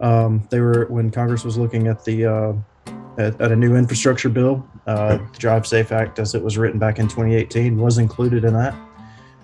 um, 0.02 0.48
they 0.50 0.60
were 0.60 0.86
when 0.89 1.12
congress 1.12 1.43
was 1.43 1.58
looking 1.58 1.88
at 1.88 2.04
the 2.06 2.26
uh, 2.26 2.54
at, 3.17 3.39
at, 3.41 3.52
a 3.52 3.56
new 3.56 3.76
infrastructure 3.76 4.30
bill 4.30 4.65
uh, 4.88 5.17
the 5.17 5.39
drive 5.39 5.67
safe 5.67 5.91
act 5.91 6.19
as 6.19 6.36
it 6.36 6.43
was 6.43 6.58
written 6.58 6.80
back 6.80 7.00
in 7.00 7.08
2018 7.08 7.78
was 7.78 7.98
included 7.98 8.43
in 8.43 8.54
that. 8.54 8.76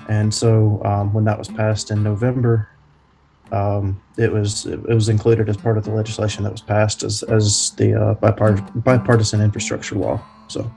And 0.08 0.32
so 0.32 0.82
um, 0.86 1.13
when 1.13 1.23
that 1.25 1.38
was 1.38 1.47
passed 1.47 1.91
in 1.91 2.04
november 2.04 2.69
um, 3.51 4.01
it 4.17 4.32
was 4.32 4.65
it 4.65 4.88
was 4.88 5.10
included 5.10 5.49
as 5.49 5.58
part 5.58 5.78
of 5.78 5.84
the 5.84 5.91
legislation 5.91 6.43
that 6.43 6.51
was 6.51 6.62
passed 6.62 7.04
as 7.04 7.23
as 7.23 7.71
the 7.78 7.93
uh, 7.93 8.13
bipartisan, 8.15 8.80
bipartisan 8.80 9.41
infrastructure 9.41 9.95
law 9.95 10.23
so 10.47 10.71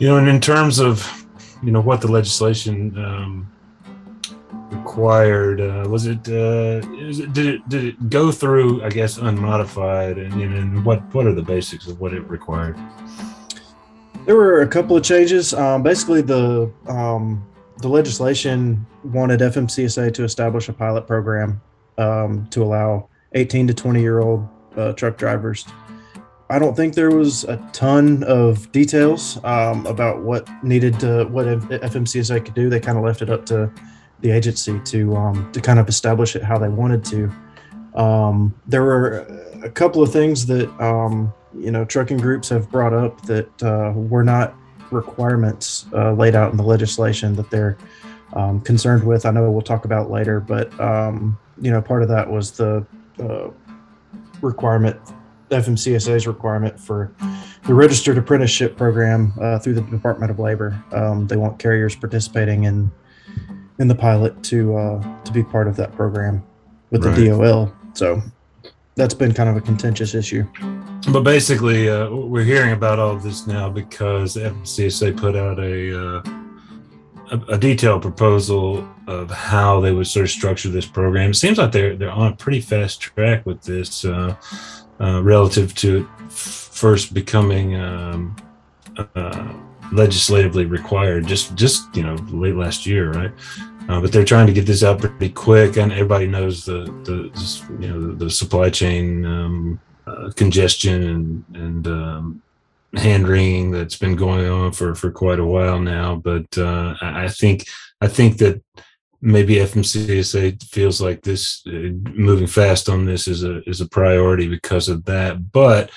you 0.00 0.08
know, 0.08 0.16
and 0.16 0.28
in 0.28 0.40
terms 0.40 0.78
of, 0.78 1.26
you 1.62 1.70
know, 1.70 1.80
what 1.80 2.00
the 2.00 2.08
legislation 2.08 2.96
um, 2.98 3.52
required, 4.70 5.60
uh, 5.60 5.86
was 5.88 6.06
it, 6.06 6.26
uh, 6.26 6.80
it, 6.94 7.32
did 7.34 7.46
it 7.46 7.68
did 7.68 7.84
it 7.84 8.08
go 8.08 8.32
through? 8.32 8.82
I 8.82 8.88
guess 8.88 9.18
unmodified, 9.18 10.16
and, 10.16 10.32
and 10.42 10.84
what 10.86 11.02
what 11.14 11.26
are 11.26 11.34
the 11.34 11.42
basics 11.42 11.86
of 11.86 12.00
what 12.00 12.14
it 12.14 12.22
required? 12.30 12.78
There 14.24 14.36
were 14.36 14.62
a 14.62 14.66
couple 14.66 14.96
of 14.96 15.04
changes. 15.04 15.52
Um, 15.52 15.82
basically, 15.82 16.22
the 16.22 16.72
um, 16.88 17.46
the 17.82 17.88
legislation 17.88 18.86
wanted 19.04 19.40
FMCSA 19.40 20.14
to 20.14 20.24
establish 20.24 20.70
a 20.70 20.72
pilot 20.72 21.06
program 21.06 21.60
um, 21.98 22.46
to 22.46 22.62
allow 22.62 23.10
18 23.34 23.66
to 23.66 23.74
20 23.74 24.00
year 24.00 24.20
old 24.20 24.48
uh, 24.76 24.92
truck 24.92 25.18
drivers 25.18 25.66
I 26.50 26.58
don't 26.58 26.74
think 26.74 26.94
there 26.94 27.10
was 27.10 27.44
a 27.44 27.56
ton 27.72 28.24
of 28.24 28.70
details 28.72 29.38
um, 29.44 29.86
about 29.86 30.22
what 30.22 30.48
needed 30.64 30.98
to 31.00 31.24
what 31.26 31.46
FMCSA 31.46 32.44
could 32.44 32.54
do. 32.54 32.68
They 32.68 32.80
kind 32.80 32.98
of 32.98 33.04
left 33.04 33.22
it 33.22 33.30
up 33.30 33.46
to 33.46 33.72
the 34.20 34.32
agency 34.32 34.80
to 34.80 35.16
um, 35.16 35.52
to 35.52 35.60
kind 35.60 35.78
of 35.78 35.88
establish 35.88 36.34
it 36.34 36.42
how 36.42 36.58
they 36.58 36.68
wanted 36.68 37.04
to. 37.06 37.32
Um, 37.94 38.54
there 38.66 38.82
were 38.82 39.26
a 39.62 39.70
couple 39.70 40.02
of 40.02 40.12
things 40.12 40.46
that 40.46 40.68
um, 40.80 41.32
you 41.56 41.70
know 41.70 41.84
trucking 41.84 42.18
groups 42.18 42.48
have 42.48 42.70
brought 42.70 42.92
up 42.92 43.22
that 43.22 43.62
uh, 43.62 43.92
were 43.94 44.24
not 44.24 44.54
requirements 44.90 45.86
uh, 45.92 46.12
laid 46.12 46.34
out 46.34 46.50
in 46.50 46.56
the 46.56 46.64
legislation 46.64 47.36
that 47.36 47.48
they're 47.50 47.78
um, 48.32 48.60
concerned 48.60 49.04
with. 49.04 49.24
I 49.24 49.30
know 49.30 49.50
we'll 49.50 49.62
talk 49.62 49.84
about 49.84 50.10
later, 50.10 50.40
but 50.40 50.78
um, 50.80 51.38
you 51.60 51.70
know, 51.70 51.80
part 51.80 52.02
of 52.02 52.08
that 52.08 52.28
was 52.28 52.52
the 52.52 52.84
uh, 53.20 53.50
requirement, 54.40 54.98
FMCSA's 55.50 56.26
requirement 56.26 56.78
for 56.78 57.12
the 57.66 57.74
registered 57.74 58.16
apprenticeship 58.18 58.76
program 58.76 59.32
uh, 59.40 59.58
through 59.58 59.74
the 59.74 59.82
Department 59.82 60.30
of 60.30 60.38
Labor. 60.38 60.82
Um, 60.92 61.26
they 61.26 61.36
want 61.36 61.58
carriers 61.58 61.94
participating 61.94 62.64
in 62.64 62.90
in 63.78 63.88
the 63.88 63.94
pilot 63.94 64.42
to 64.44 64.76
uh, 64.76 65.22
to 65.24 65.32
be 65.32 65.42
part 65.42 65.66
of 65.68 65.76
that 65.76 65.92
program 65.94 66.42
with 66.90 67.04
Right. 67.04 67.16
the 67.16 67.28
DOL. 67.30 67.72
So 67.94 68.22
that's 68.94 69.14
been 69.14 69.32
kind 69.32 69.48
of 69.48 69.56
a 69.56 69.60
contentious 69.60 70.14
issue. 70.14 70.46
But 71.12 71.22
basically, 71.22 71.88
uh, 71.88 72.10
we're 72.10 72.44
hearing 72.44 72.72
about 72.72 72.98
all 72.98 73.12
of 73.12 73.22
this 73.22 73.46
now 73.46 73.70
because 73.70 74.34
the 74.34 74.40
FMCSA 74.50 75.16
put 75.16 75.34
out 75.34 75.58
a, 75.58 75.98
uh, 75.98 76.22
a 77.32 77.54
a 77.54 77.58
detailed 77.58 78.02
proposal 78.02 78.86
of 79.06 79.30
how 79.30 79.80
they 79.80 79.92
would 79.92 80.06
sort 80.06 80.24
of 80.24 80.30
structure 80.30 80.68
this 80.68 80.86
program. 80.86 81.30
It 81.30 81.34
seems 81.34 81.58
like 81.58 81.72
they're 81.72 81.96
they're 81.96 82.10
on 82.10 82.32
a 82.32 82.36
pretty 82.36 82.60
fast 82.60 83.00
track 83.00 83.46
with 83.46 83.62
this, 83.62 84.04
uh, 84.04 84.34
uh, 85.00 85.22
relative 85.22 85.74
to 85.76 86.08
first 86.28 87.14
becoming 87.14 87.76
um, 87.76 88.36
uh, 88.96 89.52
legislatively 89.92 90.66
required. 90.66 91.26
Just 91.26 91.54
just 91.54 91.94
you 91.96 92.02
know 92.02 92.14
late 92.30 92.56
last 92.56 92.86
year, 92.86 93.12
right? 93.12 93.32
Uh, 93.88 94.00
but 94.00 94.12
they're 94.12 94.24
trying 94.24 94.46
to 94.46 94.52
get 94.52 94.66
this 94.66 94.84
out 94.84 95.00
pretty 95.00 95.30
quick, 95.30 95.76
and 95.76 95.92
everybody 95.92 96.26
knows 96.26 96.64
the 96.64 96.84
the 97.04 97.30
you 97.80 97.88
know 97.88 98.00
the, 98.00 98.24
the 98.24 98.30
supply 98.30 98.70
chain. 98.70 99.24
Um, 99.24 99.80
uh, 100.06 100.30
congestion 100.34 101.02
and 101.02 101.44
and 101.54 101.86
um, 101.86 102.42
hand 102.94 103.28
wringing 103.28 103.70
that's 103.70 103.96
been 103.96 104.16
going 104.16 104.48
on 104.48 104.72
for 104.72 104.94
for 104.94 105.10
quite 105.10 105.38
a 105.38 105.44
while 105.44 105.78
now. 105.78 106.16
But 106.16 106.46
uh, 106.58 106.94
I 107.00 107.24
I 107.24 107.28
think 107.28 107.66
I 108.00 108.08
think 108.08 108.38
that 108.38 108.62
maybe 109.22 109.56
FMCSA 109.56 110.62
feels 110.64 111.00
like 111.00 111.22
this 111.22 111.62
uh, 111.66 111.92
moving 112.14 112.46
fast 112.46 112.88
on 112.88 113.04
this 113.04 113.28
is 113.28 113.44
a 113.44 113.62
is 113.68 113.80
a 113.80 113.88
priority 113.88 114.48
because 114.48 114.88
of 114.88 115.04
that. 115.04 115.52
But 115.52 115.90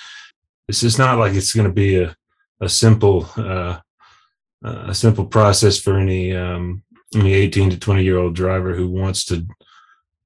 this 0.68 0.84
is 0.84 0.98
not 0.98 1.20
like 1.20 1.34
it's 1.34 1.54
going 1.54 1.68
to 1.68 1.74
be 1.74 2.02
a 2.02 2.16
a 2.62 2.70
simple 2.70 3.30
uh, 3.38 3.80
a 4.64 4.94
simple 4.96 5.26
process 5.26 5.78
for 5.80 5.98
any 5.98 6.36
um, 6.36 6.84
any 7.16 7.34
18 7.34 7.72
to 7.72 7.80
20 7.80 8.04
year 8.04 8.18
old 8.18 8.36
driver 8.36 8.74
who 8.74 8.88
wants 8.88 9.26
to 9.26 9.46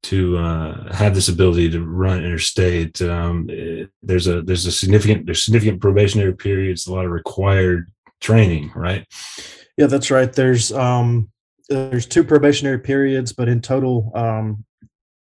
to 0.03 0.37
uh, 0.37 0.93
have 0.93 1.15
this 1.15 1.27
ability 1.27 1.69
to 1.71 1.81
run 1.83 2.23
interstate. 2.23 3.01
Um, 3.01 3.47
it- 3.49 3.89
there's 4.03 4.27
a 4.27 4.41
there's 4.41 4.65
a 4.65 4.71
significant 4.71 5.25
there's 5.25 5.43
significant 5.43 5.81
probationary 5.81 6.35
periods, 6.35 6.87
a 6.87 6.93
lot 6.93 7.05
of 7.05 7.11
required 7.11 7.91
training, 8.21 8.71
right? 8.75 9.05
Yeah, 9.77 9.87
that's 9.87 10.09
right. 10.11 10.31
There's 10.31 10.71
um 10.71 11.29
there's 11.69 12.05
two 12.05 12.23
probationary 12.23 12.79
periods, 12.79 13.33
but 13.33 13.47
in 13.49 13.61
total, 13.61 14.11
um, 14.15 14.63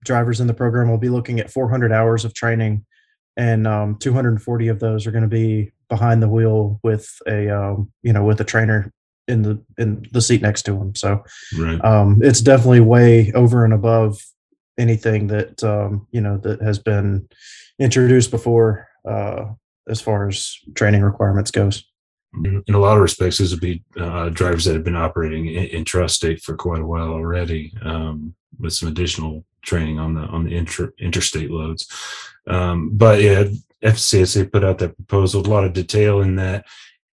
drivers 0.05 0.41
in 0.41 0.47
the 0.47 0.55
program 0.55 0.91
will 0.91 0.99
be 0.99 1.09
looking 1.09 1.39
at 1.41 1.51
400 1.51 1.93
hours 1.93 2.25
of 2.25 2.35
training, 2.35 2.85
and 3.37 3.67
um, 3.67 3.97
240 3.99 4.69
of 4.69 4.81
those 4.81 5.07
are 5.07 5.11
going 5.13 5.23
to 5.23 5.29
be 5.29 5.73
behind 5.89 6.23
the 6.23 6.29
wheel 6.29 6.81
with 6.83 7.09
a 7.27 7.49
um, 7.51 7.93
you 8.03 8.13
know 8.13 8.25
with 8.25 8.41
a 8.41 8.45
trainer 8.45 8.93
in 9.29 9.43
the 9.43 9.63
in 9.79 10.05
the 10.13 10.21
seat 10.21 10.43
next 10.43 10.63
to 10.63 10.77
him. 10.77 10.95
So 10.95 11.23
Right. 11.59 11.83
um, 11.85 12.21
it's 12.23 12.41
definitely 12.41 12.81
way 12.81 13.33
over 13.33 13.65
and 13.65 13.73
above 13.73 14.21
anything 14.79 15.29
that 15.29 15.63
um, 15.63 16.07
you 16.11 16.21
know 16.21 16.39
that 16.39 16.61
has 16.63 16.79
been 16.79 17.29
introduced 17.79 18.31
before 18.31 18.89
uh, 19.09 19.45
as 19.89 20.01
far 20.01 20.29
as 20.29 20.57
training 20.75 21.03
requirements 21.03 21.51
goes. 21.51 21.85
In 22.35 22.63
in 22.67 22.75
a 22.75 22.79
lot 22.79 22.97
of 22.97 23.03
respects, 23.03 23.39
these 23.39 23.51
would 23.53 23.61
be 23.61 23.83
uh, 23.99 24.31
drivers 24.31 24.65
that 24.65 24.75
have 24.75 24.85
been 24.85 24.97
operating 24.97 25.47
in, 25.47 25.85
intrastate 25.85 26.43
for 26.43 26.57
quite 26.57 26.81
a 26.81 26.87
while 26.87 27.11
already, 27.11 27.75
um, 27.85 28.35
with 28.59 28.73
some 28.73 28.89
additional 28.89 29.45
training 29.63 29.99
on 29.99 30.15
the 30.15 30.23
on 30.23 30.45
the 30.45 30.57
inter, 30.57 30.93
interstate 30.99 31.51
loads. 31.51 31.89
Um, 32.47 32.91
but 32.93 33.21
yeah, 33.21 33.45
FMCSA 33.85 34.51
put 34.51 34.65
out 34.65 34.79
that 34.79 34.97
proposal, 34.97 35.47
a 35.47 35.49
lot 35.49 35.65
of 35.65 35.73
detail 35.73 36.23
in 36.23 36.37
that, 36.37 36.65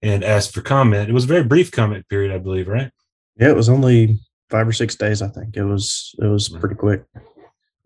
and 0.02 0.24
asked 0.24 0.54
for 0.54 0.62
comment. 0.62 1.10
It 1.10 1.14
was 1.14 1.26
a 1.26 1.28
very 1.28 1.44
brief 1.44 1.72
comment 1.72 2.08
period, 2.08 2.34
I 2.34 2.38
believe, 2.38 2.68
right? 2.68 2.92
Yeah, 3.38 3.50
it 3.50 3.56
was 3.56 3.70
only 3.70 4.20
five 4.50 4.68
or 4.68 4.74
six 4.74 4.96
days. 4.96 5.22
I 5.22 5.28
think 5.28 5.58
it 5.58 5.64
was. 5.64 6.16
It 6.20 6.28
was 6.28 6.50
pretty 6.50 6.76
quick 6.76 7.04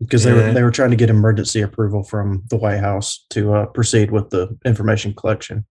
because 0.00 0.24
they 0.24 0.32
were 0.32 0.52
they 0.52 0.62
were 0.62 0.70
trying 0.70 0.90
to 0.90 0.96
get 0.96 1.10
emergency 1.10 1.62
approval 1.62 2.02
from 2.02 2.44
the 2.50 2.56
White 2.56 2.80
House 2.80 3.24
to 3.30 3.54
uh, 3.54 3.66
proceed 3.66 4.10
with 4.10 4.30
the 4.30 4.56
information 4.64 5.14
collection. 5.14 5.66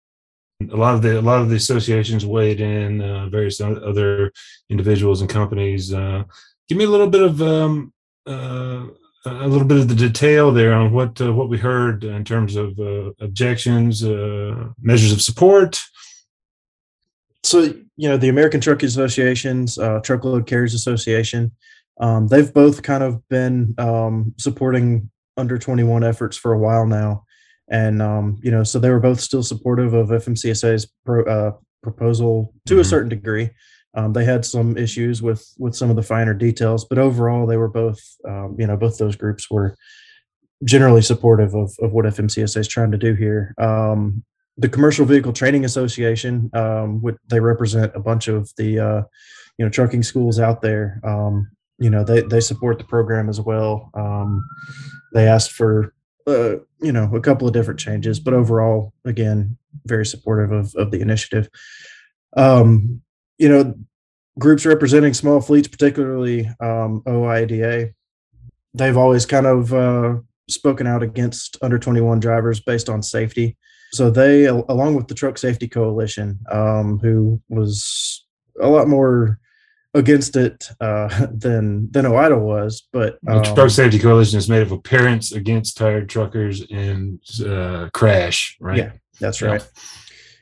A 0.71 0.75
lot 0.75 0.95
of 0.95 1.01
the 1.01 1.19
a 1.19 1.21
lot 1.21 1.41
of 1.41 1.49
the 1.49 1.55
associations 1.55 2.25
weighed 2.25 2.61
in 2.61 3.01
uh, 3.01 3.27
various 3.29 3.59
other 3.61 4.31
individuals 4.69 5.21
and 5.21 5.29
companies 5.29 5.93
uh, 5.93 6.23
give 6.67 6.77
me 6.77 6.85
a 6.85 6.89
little 6.89 7.09
bit 7.09 7.21
of 7.21 7.41
um, 7.41 7.93
uh, 8.27 8.85
a 9.25 9.47
little 9.47 9.67
bit 9.67 9.77
of 9.77 9.87
the 9.87 9.95
detail 9.95 10.51
there 10.51 10.73
on 10.73 10.91
what 10.91 11.19
uh, 11.21 11.33
what 11.33 11.49
we 11.49 11.57
heard 11.57 12.03
in 12.03 12.23
terms 12.23 12.55
of 12.55 12.77
uh, 12.79 13.11
objections 13.19 14.03
uh, 14.03 14.69
measures 14.81 15.11
of 15.11 15.21
support. 15.21 15.79
So 17.43 17.73
you 17.95 18.09
know 18.09 18.17
the 18.17 18.29
American 18.29 18.61
Truck 18.61 18.83
Associations, 18.83 19.77
Truckload 20.03 20.47
Carriers 20.47 20.73
Association, 20.73 21.51
um, 21.99 22.27
they've 22.27 22.53
both 22.53 22.81
kind 22.83 23.03
of 23.03 23.27
been 23.27 23.75
um, 23.77 24.33
supporting 24.37 25.09
under 25.37 25.57
twenty 25.57 25.83
one 25.83 26.03
efforts 26.03 26.37
for 26.37 26.53
a 26.53 26.59
while 26.59 26.85
now, 26.85 27.25
and 27.69 28.01
um, 28.01 28.37
you 28.43 28.51
know 28.51 28.63
so 28.63 28.79
they 28.79 28.89
were 28.89 28.99
both 28.99 29.19
still 29.19 29.43
supportive 29.43 29.93
of 29.93 30.09
FMCSA's 30.09 30.91
pro, 31.05 31.23
uh, 31.25 31.51
proposal 31.81 32.53
to 32.65 32.77
a 32.79 32.81
Mhm. 32.81 32.85
certain 32.85 33.09
degree. 33.09 33.49
Um, 33.95 34.13
they 34.13 34.25
had 34.25 34.43
some 34.45 34.77
issues 34.77 35.21
with 35.21 35.45
with 35.59 35.75
some 35.75 35.89
of 35.89 35.95
the 35.95 36.01
finer 36.03 36.33
details, 36.33 36.85
but 36.85 36.97
overall 36.97 37.45
they 37.45 37.57
were 37.57 37.67
both 37.69 37.99
um, 38.27 38.55
you 38.59 38.67
know 38.67 38.75
both 38.77 38.97
those 38.97 39.15
groups 39.15 39.49
were 39.51 39.75
generally 40.63 41.01
supportive 41.01 41.53
of, 41.53 41.73
of 41.81 41.91
what 41.91 42.05
FMCSA 42.05 42.57
is 42.57 42.67
trying 42.67 42.91
to 42.91 42.97
do 42.97 43.13
here. 43.13 43.53
Um, 43.57 44.23
the 44.57 44.69
Commercial 44.69 45.05
Vehicle 45.05 45.33
Training 45.33 45.65
Association, 45.65 46.49
um, 46.53 47.01
which 47.01 47.17
they 47.29 47.39
represent 47.39 47.91
a 47.95 47.99
bunch 47.99 48.27
of 48.27 48.49
the 48.57 48.79
uh, 48.79 49.01
you 49.57 49.65
know 49.65 49.69
trucking 49.69 50.03
schools 50.03 50.39
out 50.39 50.61
there. 50.61 50.99
Um, 51.03 51.49
you 51.79 51.89
know 51.89 52.03
they 52.03 52.21
they 52.21 52.39
support 52.39 52.77
the 52.77 52.83
program 52.85 53.29
as 53.29 53.39
well. 53.41 53.89
Um, 53.93 54.43
they 55.13 55.27
asked 55.27 55.51
for 55.51 55.93
uh, 56.27 56.55
you 56.81 56.91
know 56.91 57.09
a 57.15 57.21
couple 57.21 57.47
of 57.47 57.53
different 57.53 57.79
changes, 57.79 58.19
but 58.19 58.33
overall, 58.33 58.93
again, 59.05 59.57
very 59.85 60.05
supportive 60.05 60.51
of 60.51 60.75
of 60.75 60.91
the 60.91 61.01
initiative. 61.01 61.49
Um, 62.35 63.01
you 63.37 63.49
know, 63.49 63.75
groups 64.39 64.65
representing 64.65 65.13
small 65.13 65.41
fleets, 65.41 65.67
particularly 65.67 66.47
um, 66.59 67.01
OOIDA, 67.05 67.93
they've 68.73 68.97
always 68.97 69.25
kind 69.25 69.45
of 69.45 69.73
uh, 69.73 70.15
spoken 70.49 70.87
out 70.87 71.03
against 71.03 71.57
under 71.61 71.77
21 71.77 72.19
drivers 72.19 72.59
based 72.59 72.89
on 72.89 73.01
safety. 73.01 73.57
So 73.91 74.09
they, 74.09 74.47
al- 74.47 74.65
along 74.69 74.95
with 74.95 75.07
the 75.07 75.13
Truck 75.13 75.37
Safety 75.37 75.67
Coalition, 75.67 76.39
um, 76.51 76.99
who 76.99 77.41
was 77.49 78.25
a 78.59 78.67
lot 78.67 78.87
more 78.87 79.39
against 79.93 80.35
it 80.35 80.69
uh, 80.81 81.27
than 81.31 81.91
than 81.91 82.05
OOIDA 82.05 82.39
was, 82.39 82.87
but 82.91 83.19
the 83.23 83.37
um, 83.37 83.55
truck 83.55 83.69
safety 83.69 83.99
coalition 83.99 84.37
is 84.37 84.49
made 84.49 84.65
up 84.65 84.71
of 84.71 84.83
parents 84.83 85.31
against 85.31 85.77
tired 85.77 86.09
truckers 86.09 86.63
and 86.71 87.19
uh, 87.45 87.89
crash 87.93 88.57
right 88.59 88.77
Yeah. 88.77 88.91
That's 89.19 89.41
right. 89.41 89.63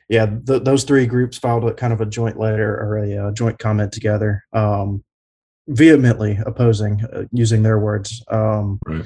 Yeah, 0.08 0.26
th- 0.46 0.64
those 0.64 0.84
three 0.84 1.06
groups 1.06 1.38
filed 1.38 1.64
a 1.64 1.74
kind 1.74 1.92
of 1.92 2.00
a 2.00 2.06
joint 2.06 2.38
letter 2.38 2.74
or 2.74 2.98
a 2.98 3.16
uh, 3.28 3.30
joint 3.32 3.58
comment 3.58 3.92
together, 3.92 4.44
um, 4.52 5.04
vehemently 5.68 6.38
opposing, 6.44 7.02
uh, 7.12 7.24
using 7.32 7.62
their 7.62 7.78
words, 7.78 8.22
um, 8.30 8.78
Right. 8.86 9.04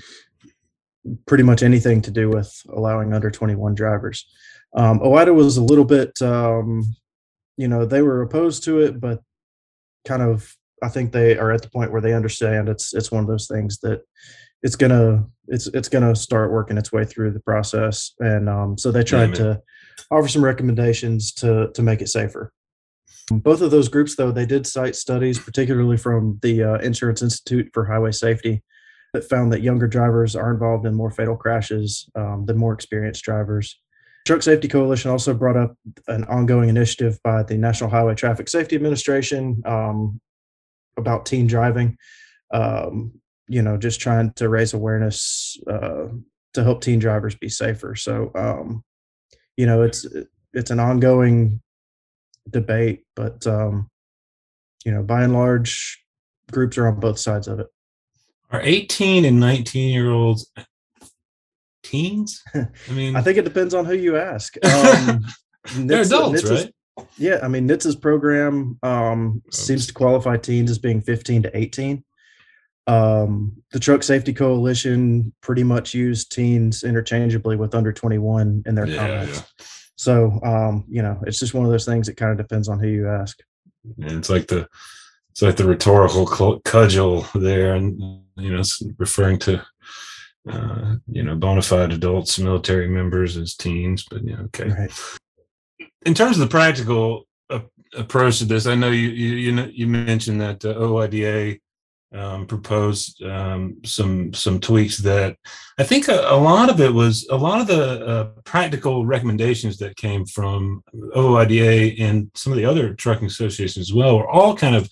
pretty 1.27 1.43
much 1.45 1.63
anything 1.63 2.01
to 2.03 2.11
do 2.11 2.31
with 2.31 2.53
allowing 2.71 3.13
under 3.13 3.31
21 3.31 3.75
drivers. 3.75 4.27
Um, 4.75 5.01
OOIDA 5.01 5.35
was 5.35 5.57
a 5.57 5.63
little 5.63 5.85
bit, 5.85 6.21
um, 6.23 6.85
you 7.57 7.69
know, 7.69 7.85
they 7.85 8.03
were 8.03 8.23
opposed 8.23 8.65
to 8.65 8.81
it, 8.81 8.99
but 9.01 9.21
kind 10.07 10.23
of, 10.23 10.55
I 10.83 10.89
think 10.89 11.13
they 11.13 11.37
are 11.37 11.53
at 11.53 11.63
the 11.63 11.71
point 11.71 11.93
where 11.93 12.01
they 12.01 12.15
understand 12.15 12.69
it's 12.69 12.95
it's 12.95 13.11
one 13.11 13.23
of 13.23 13.29
those 13.29 13.47
things 13.47 13.79
that 13.81 14.03
it's 14.63 14.77
gonna 14.77 15.27
it's 15.49 15.67
it's 15.69 15.89
gonna 15.89 16.15
start 16.15 16.53
working 16.53 16.79
its 16.79 16.93
way 16.93 17.05
through 17.05 17.33
the 17.33 17.41
process, 17.41 18.13
and 18.21 18.49
um, 18.49 18.79
so 18.79 18.91
they 18.91 19.05
tried 19.05 19.35
to 19.37 19.61
offer 20.11 20.29
some 20.29 20.45
recommendations 20.45 21.33
to 21.35 21.71
to 21.75 21.83
make 21.83 22.01
it 22.01 22.09
safer. 22.09 22.53
Both 23.31 23.61
of 23.61 23.73
those 23.73 23.89
groups, 23.89 24.15
though, 24.15 24.31
they 24.31 24.47
did 24.47 24.67
cite 24.67 24.95
studies, 24.95 25.39
particularly 25.39 25.97
from 25.97 26.39
the 26.43 26.63
uh, 26.63 26.79
Insurance 26.79 27.23
Institute 27.23 27.71
for 27.75 27.85
Highway 27.85 28.13
Safety, 28.13 28.63
that 29.15 29.29
found 29.29 29.53
that 29.53 29.63
younger 29.63 29.89
drivers 29.89 30.37
are 30.37 30.53
involved 30.53 30.87
in 30.87 30.95
more 30.95 31.11
fatal 31.11 31.37
crashes 31.37 32.09
um, 32.15 32.45
than 32.47 32.57
more 32.57 32.73
experienced 32.73 33.25
drivers. 33.25 33.81
Truck 34.27 34.43
Safety 34.43 34.67
Coalition 34.67 35.11
also 35.13 35.33
brought 35.33 35.57
up 35.57 35.77
an 36.09 36.25
ongoing 36.25 36.69
initiative 36.69 37.19
by 37.23 37.45
the 37.45 37.57
National 37.57 37.89
Highway 37.89 38.17
Traffic 38.17 38.49
Safety 38.49 38.75
Administration 38.75 39.63
um, 39.65 40.21
about 40.97 41.27
teen 41.27 41.47
driving. 41.47 41.97
Um, 42.53 43.21
you 43.47 43.63
know, 43.63 43.77
just 43.77 44.01
trying 44.01 44.33
to 44.33 44.49
raise 44.49 44.75
awareness 44.75 45.57
uh, 45.71 46.09
to 46.55 46.65
help 46.65 46.81
teen 46.81 46.99
drivers 46.99 47.37
be 47.37 47.49
safer. 47.49 47.95
So, 47.95 48.33
um, 48.35 48.83
you 49.57 49.65
know, 49.65 49.83
it's 49.83 50.05
it's 50.53 50.73
an 50.73 50.81
ongoing 50.81 51.63
debate, 52.51 53.05
but 53.15 53.47
um, 53.47 53.89
you 54.85 54.91
know, 54.91 55.05
by 55.05 55.23
and 55.23 55.35
large, 55.35 56.03
groups 56.51 56.77
are 56.79 56.89
on 56.89 56.99
both 56.99 57.21
sides 57.21 57.47
of 57.47 57.61
it. 57.61 57.69
Are 58.51 58.61
18 58.61 59.25
and 59.25 59.39
19 59.39 59.91
year 59.91 60.11
olds 60.11 60.51
teens? 61.91 62.43
I 62.55 62.67
mean, 62.93 63.17
I 63.17 63.23
think 63.23 63.39
it 63.39 63.45
depends 63.45 63.75
on 63.75 63.85
who 63.85 63.95
you 63.95 64.17
ask. 64.17 64.55
Um, 64.65 65.25
they're 65.89 66.03
adults, 66.03 66.45
right? 66.45 66.73
Yeah, 67.19 67.41
I 67.43 67.49
mean, 67.49 67.67
NHTSA's 67.69 67.97
program 67.97 68.79
um, 68.85 69.43
seems 69.51 69.87
to 69.89 69.93
qualify 69.93 70.37
teens 70.37 70.71
as 70.71 70.79
being 70.79 71.01
15 71.01 71.43
to 71.43 71.57
18. 71.57 72.05
Um, 72.87 73.61
the 73.73 73.81
Truck 73.81 74.05
Safety 74.05 74.33
Coalition 74.33 75.33
pretty 75.41 75.65
much 75.65 75.93
used 75.93 76.31
teens 76.31 76.85
interchangeably 76.85 77.57
with 77.57 77.75
under 77.75 77.93
21 77.93 78.63
in 78.65 78.75
their 78.77 78.87
Yeah, 78.87 78.97
comments. 78.97 79.39
yeah. 79.39 79.67
So, 79.97 80.41
um, 80.45 80.85
you 80.89 81.03
know, 81.03 81.19
it's 81.27 81.41
just 81.41 81.53
one 81.53 81.65
of 81.65 81.73
those 81.73 81.85
things 81.85 82.07
that 82.07 82.17
kind 82.17 82.31
of 82.31 82.39
depends 82.39 82.69
on 82.69 82.79
who 82.79 82.87
you 82.89 83.09
ask. 83.09 83.41
And 83.99 84.13
it's 84.13 84.31
like 84.31 84.47
the 84.47 84.69
it's 85.31 85.43
like 85.43 85.57
the 85.57 85.67
rhetorical 85.67 86.27
cudgel 86.65 87.27
there, 87.35 87.75
and 87.75 88.01
you 88.37 88.53
know, 88.53 88.61
it's 88.61 88.83
referring 88.99 89.39
to 89.41 89.63
uh, 90.49 90.97
you 91.11 91.23
know 91.23 91.35
bona 91.35 91.63
fide 91.63 91.93
adults, 91.93 92.39
military 92.39 92.89
members 92.89 93.37
as 93.37 93.55
teens. 93.55 94.07
But 94.09 94.25
yeah, 94.25 94.41
okay. 94.47 94.69
Right. 94.69 94.93
in 96.05 96.15
terms 96.15 96.37
of 96.37 96.41
the 96.41 96.51
practical 96.51 97.27
uh, 97.51 97.61
approach 97.97 98.39
to 98.39 98.45
this, 98.45 98.67
I 98.67 98.75
know 98.75 98.91
you 98.91 99.09
you 99.09 99.35
you, 99.37 99.53
know, 99.53 99.71
you 99.73 99.87
mentioned 99.87 100.41
that 100.41 100.65
uh, 100.65 100.75
OOIDA 100.75 101.59
um, 102.15 102.47
proposed 102.47 103.23
um, 103.23 103.77
some 103.85 104.33
some 104.33 104.61
tweaks 104.61 104.99
that 104.99 105.37
I 105.79 105.85
think 105.85 106.09
a, 106.09 106.21
a 106.29 106.37
lot 106.37 106.71
of 106.71 106.81
it 106.81 106.93
was 106.93 107.27
a 107.31 107.37
lot 107.37 107.61
of 107.61 107.67
the 107.67 108.07
uh, 108.07 108.25
practical 108.45 109.05
recommendations 109.05 109.79
that 109.79 109.97
came 109.97 110.25
from 110.25 110.83
OOIDA 111.17 112.01
and 112.01 112.31
some 112.35 112.53
of 112.53 112.59
the 112.59 112.65
other 112.65 112.95
trucking 112.95 113.27
associations 113.27 113.91
as 113.91 113.95
well 113.95 114.19
were 114.19 114.29
all 114.29 114.57
kind 114.57 114.77
of 114.77 114.89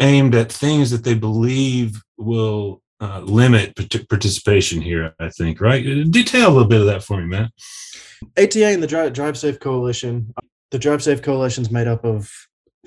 aimed 0.00 0.34
at 0.34 0.52
things 0.52 0.90
that 0.90 1.04
they 1.04 1.14
believe 1.14 2.02
will 2.16 2.80
uh, 3.00 3.20
limit 3.20 3.74
participation 4.08 4.80
here. 4.80 5.14
I 5.20 5.28
think 5.30 5.60
right. 5.60 5.82
Detail 6.10 6.48
a 6.48 6.52
little 6.52 6.68
bit 6.68 6.80
of 6.80 6.86
that 6.86 7.02
for 7.02 7.20
me, 7.20 7.26
Matt. 7.26 7.50
ATA 8.38 8.66
and 8.66 8.82
the 8.82 8.86
Drive, 8.86 9.12
Drive 9.12 9.36
Safe 9.36 9.60
Coalition. 9.60 10.32
The 10.70 10.78
Drive 10.78 11.02
Safe 11.02 11.22
Coalition 11.22 11.62
is 11.62 11.70
made 11.70 11.86
up 11.86 12.04
of 12.04 12.30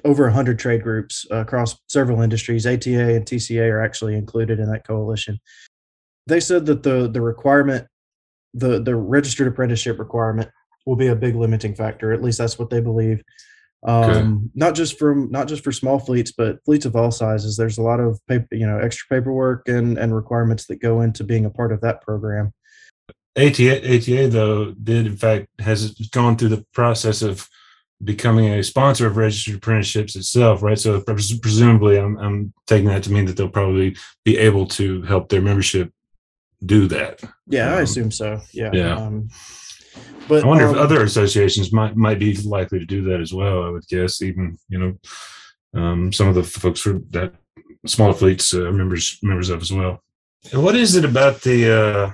over 0.06 0.24
100 0.24 0.58
trade 0.58 0.82
groups 0.82 1.26
uh, 1.32 1.38
across 1.38 1.78
several 1.88 2.22
industries. 2.22 2.66
ATA 2.66 3.16
and 3.16 3.26
TCA 3.26 3.72
are 3.72 3.82
actually 3.82 4.16
included 4.16 4.60
in 4.60 4.72
that 4.72 4.88
coalition. 4.88 5.40
They 6.28 6.40
said 6.40 6.66
that 6.68 6.84
the 6.84 7.10
the 7.10 7.22
requirement, 7.22 7.88
the 8.54 8.82
the 8.82 8.96
registered 8.96 9.48
apprenticeship 9.48 10.00
requirement, 10.00 10.50
will 10.86 10.96
be 10.96 11.08
a 11.08 11.16
big 11.16 11.36
limiting 11.36 11.76
factor. 11.76 12.12
At 12.12 12.22
least 12.22 12.38
that's 12.38 12.60
what 12.60 12.70
they 12.70 12.82
believe. 12.82 13.24
Um, 13.88 14.52
Not 14.56 14.76
just 14.76 15.00
from 15.00 15.32
not 15.32 15.48
just 15.48 15.64
for 15.64 15.72
small 15.72 16.00
fleets, 16.00 16.32
but 16.34 16.64
fleets 16.66 16.86
of 16.86 16.96
all 16.98 17.12
sizes. 17.12 17.56
There's 17.56 17.78
a 17.78 17.82
lot 17.82 18.00
of 18.02 18.20
paper, 18.28 18.48
you 18.52 18.68
know, 18.68 18.78
extra 18.78 19.08
paperwork 19.18 19.68
and 19.70 19.98
and 19.98 20.14
requirements 20.14 20.66
that 20.68 20.82
go 20.82 21.02
into 21.02 21.24
being 21.24 21.46
a 21.46 21.50
part 21.50 21.72
of 21.72 21.80
that 21.82 22.02
program. 22.02 22.52
ATA, 23.38 23.78
ATA 23.96 24.28
though 24.28 24.72
did 24.72 25.08
in 25.08 25.16
fact 25.16 25.48
has 25.60 25.92
gone 26.12 26.36
through 26.36 26.50
the 26.50 26.66
process 26.74 27.22
of 27.22 27.48
becoming 28.04 28.48
a 28.50 28.64
sponsor 28.64 29.08
of 29.08 29.16
registered 29.18 29.56
apprenticeships 29.56 30.16
itself, 30.16 30.62
right? 30.64 30.80
So 30.80 31.02
presumably, 31.02 31.98
I'm, 32.00 32.18
I'm 32.18 32.54
taking 32.68 32.88
that 32.90 33.04
to 33.04 33.12
mean 33.12 33.26
that 33.26 33.38
they'll 33.38 33.50
probably 33.50 33.96
be 34.26 34.38
able 34.38 34.66
to 34.68 35.02
help 35.04 35.30
their 35.30 35.42
membership 35.42 35.92
do 36.66 36.88
that. 36.88 37.22
Yeah, 37.48 37.74
I 37.74 37.78
Um, 37.78 37.84
assume 37.84 38.12
so. 38.12 38.42
Yeah. 38.52 38.72
yeah. 38.74 38.96
Um, 38.98 39.30
but 40.28 40.44
I 40.44 40.48
wonder 40.48 40.66
if 40.66 40.74
um, 40.74 40.80
other 40.80 41.04
associations 41.04 41.74
might 41.74 41.96
might 41.96 42.20
be 42.20 42.36
likely 42.38 42.80
to 42.80 42.86
do 42.86 43.02
that 43.04 43.20
as 43.20 43.34
well. 43.34 43.64
I 43.64 43.70
would 43.70 43.88
guess 43.88 44.22
even 44.22 44.58
you 44.70 44.80
know 44.80 45.80
um, 45.82 46.14
some 46.14 46.28
of 46.28 46.36
the 46.36 46.44
folks 46.44 46.82
for 46.82 47.00
that 47.12 47.34
smaller 47.86 48.14
fleets 48.14 48.54
uh, 48.54 48.72
members 48.72 49.20
members 49.24 49.50
of 49.50 49.62
as 49.62 49.72
well. 49.72 50.04
And 50.52 50.64
what 50.64 50.76
is 50.76 50.96
it 50.96 51.04
about 51.04 51.42
the 51.42 51.72
uh, 51.72 52.12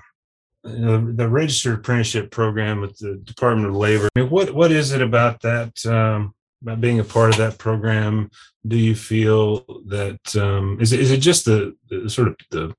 you 0.65 0.79
know, 0.79 1.11
the 1.11 1.29
registered 1.29 1.79
apprenticeship 1.79 2.31
program 2.31 2.81
with 2.81 2.97
the 2.97 3.15
Department 3.17 3.69
of 3.69 3.75
Labor? 3.75 4.09
I 4.15 4.21
mean, 4.21 4.29
what 4.29 4.53
what 4.53 4.71
is 4.71 4.91
it 4.91 5.01
about 5.01 5.41
that 5.41 5.85
um, 5.85 6.33
about 6.61 6.81
being 6.81 6.99
a 6.99 7.03
part 7.03 7.31
of 7.31 7.37
that 7.37 7.57
program? 7.57 8.31
Do 8.67 8.77
you 8.77 8.95
feel 8.95 9.65
that 9.87 10.35
um, 10.35 10.77
is 10.81 10.91
it 10.91 10.99
is 10.99 11.11
it 11.11 11.17
just 11.17 11.45
the, 11.45 11.75
the 11.89 12.09
sort 12.09 12.29
of 12.29 12.35
the 12.49 12.73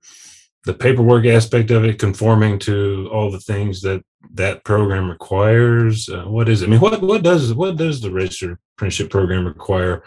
the 0.67 0.75
paperwork 0.75 1.25
aspect 1.27 1.71
of 1.71 1.85
it 1.85 1.99
conforming 1.99 2.59
to 2.59 3.09
all 3.13 3.31
the 3.31 3.41
things 3.41 3.81
that 3.81 4.03
that 4.35 4.65
program 4.65 5.09
requires 5.09 6.09
uh, 6.09 6.25
what 6.25 6.49
is 6.49 6.61
it 6.61 6.67
i 6.67 6.69
mean 6.69 6.81
what 6.81 7.01
what 7.01 7.23
does 7.23 7.55
what 7.55 7.77
does 7.77 8.01
the 8.01 8.11
registered 8.11 8.59
apprenticeship 8.75 9.11
program 9.11 9.47
require 9.47 10.03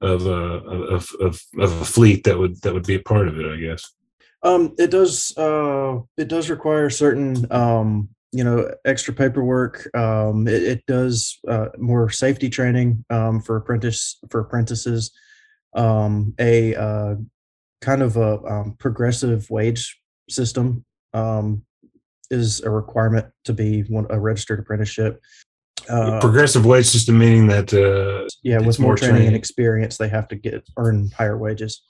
of 0.00 0.26
a 0.26 0.30
of, 0.30 1.10
of 1.20 1.40
of 1.58 1.82
a 1.82 1.84
fleet 1.84 2.22
that 2.24 2.38
would 2.38 2.60
that 2.62 2.72
would 2.72 2.86
be 2.86 2.94
a 2.94 3.02
part 3.02 3.28
of 3.28 3.38
it 3.38 3.46
i 3.46 3.56
guess 3.56 3.92
um, 4.44 4.74
it 4.78 4.90
does 4.90 5.36
uh, 5.38 5.98
it 6.18 6.28
does 6.28 6.50
require 6.50 6.90
certain 6.90 7.50
um, 7.50 8.10
you 8.30 8.44
know 8.44 8.70
extra 8.84 9.14
paperwork. 9.14 9.88
Um, 9.96 10.46
it, 10.46 10.62
it 10.62 10.86
does 10.86 11.38
uh, 11.48 11.68
more 11.78 12.10
safety 12.10 12.50
training 12.50 13.06
um, 13.08 13.40
for 13.40 13.56
apprentice 13.56 14.18
for 14.28 14.40
apprentices. 14.40 15.12
Um, 15.74 16.34
a 16.38 16.74
uh, 16.74 17.14
kind 17.80 18.02
of 18.02 18.18
a 18.18 18.42
um, 18.44 18.76
progressive 18.78 19.48
wage 19.48 19.98
system 20.28 20.84
um, 21.12 21.64
is 22.30 22.60
a 22.62 22.70
requirement 22.70 23.26
to 23.44 23.52
be 23.52 23.82
one, 23.82 24.06
a 24.10 24.18
registered 24.18 24.58
apprenticeship. 24.58 25.20
Uh, 25.88 26.18
progressive 26.18 26.64
wage 26.64 26.86
system 26.86 27.18
meaning 27.18 27.46
that 27.46 27.74
uh 27.74 28.26
yeah 28.42 28.58
with 28.58 28.78
more, 28.78 28.90
more 28.90 28.96
training, 28.96 29.16
training. 29.16 29.26
and 29.26 29.36
experience 29.36 29.98
they 29.98 30.08
have 30.08 30.26
to 30.26 30.34
get 30.34 30.66
earn 30.78 31.10
higher 31.14 31.36
wages 31.36 31.82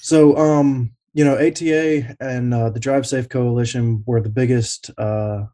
so 0.00 0.34
um 0.38 0.92
you 1.12 1.24
know 1.24 1.36
ata 1.36 2.16
and 2.20 2.54
uh, 2.54 2.70
the 2.70 2.80
drive 2.80 3.06
safe 3.06 3.28
coalition 3.28 4.02
were 4.06 4.22
the 4.22 4.30
biggest 4.30 4.90
uh 4.96 5.44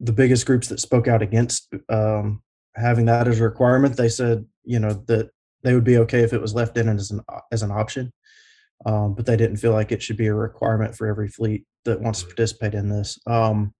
the 0.00 0.12
biggest 0.12 0.44
groups 0.44 0.68
that 0.68 0.80
spoke 0.80 1.08
out 1.08 1.22
against 1.22 1.72
um 1.88 2.42
having 2.74 3.06
that 3.06 3.26
as 3.26 3.40
a 3.40 3.44
requirement 3.44 3.96
they 3.96 4.08
said 4.08 4.44
you 4.64 4.78
know 4.78 4.92
that 5.06 5.30
they 5.62 5.72
would 5.72 5.84
be 5.84 5.96
okay 5.96 6.20
if 6.20 6.34
it 6.34 6.42
was 6.42 6.54
left 6.54 6.76
in 6.76 6.90
as 6.90 7.10
an 7.10 7.22
as 7.52 7.62
an 7.62 7.70
option 7.70 8.12
um, 8.86 9.14
but 9.14 9.26
they 9.26 9.36
didn't 9.36 9.56
feel 9.58 9.72
like 9.72 9.92
it 9.92 10.02
should 10.02 10.16
be 10.16 10.26
a 10.26 10.34
requirement 10.34 10.94
for 10.96 11.06
every 11.06 11.28
fleet 11.28 11.64
that 11.84 12.00
wants 12.00 12.20
to 12.20 12.26
participate 12.26 12.74
in 12.74 12.88
this 12.88 13.18
um 13.26 13.72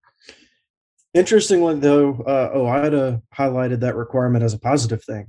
Interestingly, 1.12 1.74
though, 1.74 2.20
uh, 2.22 2.54
OOIDA 2.56 3.20
highlighted 3.36 3.80
that 3.80 3.96
requirement 3.96 4.44
as 4.44 4.54
a 4.54 4.58
positive 4.60 5.02
thing, 5.02 5.26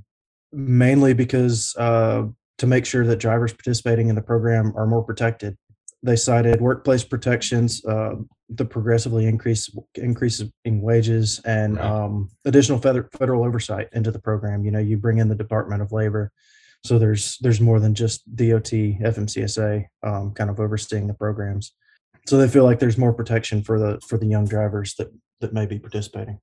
mainly 0.52 1.12
because 1.12 1.74
uh, 1.76 2.22
to 2.58 2.66
make 2.68 2.86
sure 2.86 3.04
that 3.04 3.16
drivers 3.16 3.52
participating 3.52 4.08
in 4.08 4.14
the 4.14 4.22
program 4.22 4.72
are 4.76 4.86
more 4.86 5.02
protected. 5.02 5.58
They 6.04 6.14
cited 6.14 6.60
workplace 6.60 7.02
protections, 7.02 7.84
uh, 7.84 8.14
the 8.48 8.64
progressively 8.64 9.26
increase 9.26 9.68
increase 9.96 10.40
in 10.64 10.80
wages, 10.82 11.40
and 11.44 11.76
Right. 11.76 11.84
um, 11.84 12.28
additional 12.44 12.78
feder- 12.78 13.08
federal 13.18 13.44
oversight 13.44 13.88
into 13.92 14.12
the 14.12 14.20
program. 14.20 14.64
You 14.64 14.70
know, 14.70 14.78
you 14.78 14.96
bring 14.98 15.18
in 15.18 15.28
the 15.28 15.34
Department 15.34 15.82
of 15.82 15.90
Labor, 15.90 16.30
so 16.84 16.98
there's 16.98 17.38
there's 17.38 17.60
more 17.60 17.78
than 17.78 17.94
just 17.94 18.24
DOT, 18.34 18.70
FMCSA, 18.70 19.86
um, 20.02 20.32
kind 20.32 20.50
of 20.50 20.58
overseeing 20.58 21.06
the 21.06 21.14
programs. 21.14 21.74
So 22.26 22.36
they 22.36 22.48
feel 22.48 22.64
like 22.64 22.78
there's 22.78 22.98
more 22.98 23.12
protection 23.12 23.62
for 23.62 23.78
the 23.78 24.00
for 24.06 24.18
the 24.18 24.26
young 24.26 24.46
drivers 24.46 24.94
that 24.96 25.12
that 25.40 25.52
may 25.52 25.66
be 25.66 25.78
participating. 25.78 26.38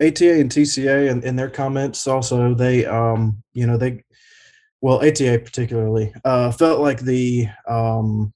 ATA 0.00 0.40
and 0.40 0.50
TCA 0.50 1.10
and 1.10 1.24
in 1.24 1.36
their 1.36 1.48
comments 1.48 2.06
also 2.06 2.52
they 2.52 2.84
um 2.84 3.42
you 3.54 3.66
know 3.66 3.78
they 3.78 4.04
well 4.82 4.98
ATA 5.02 5.40
particularly 5.42 6.12
uh 6.24 6.52
felt 6.52 6.80
like 6.80 7.00
the 7.00 7.48
um 7.66 8.32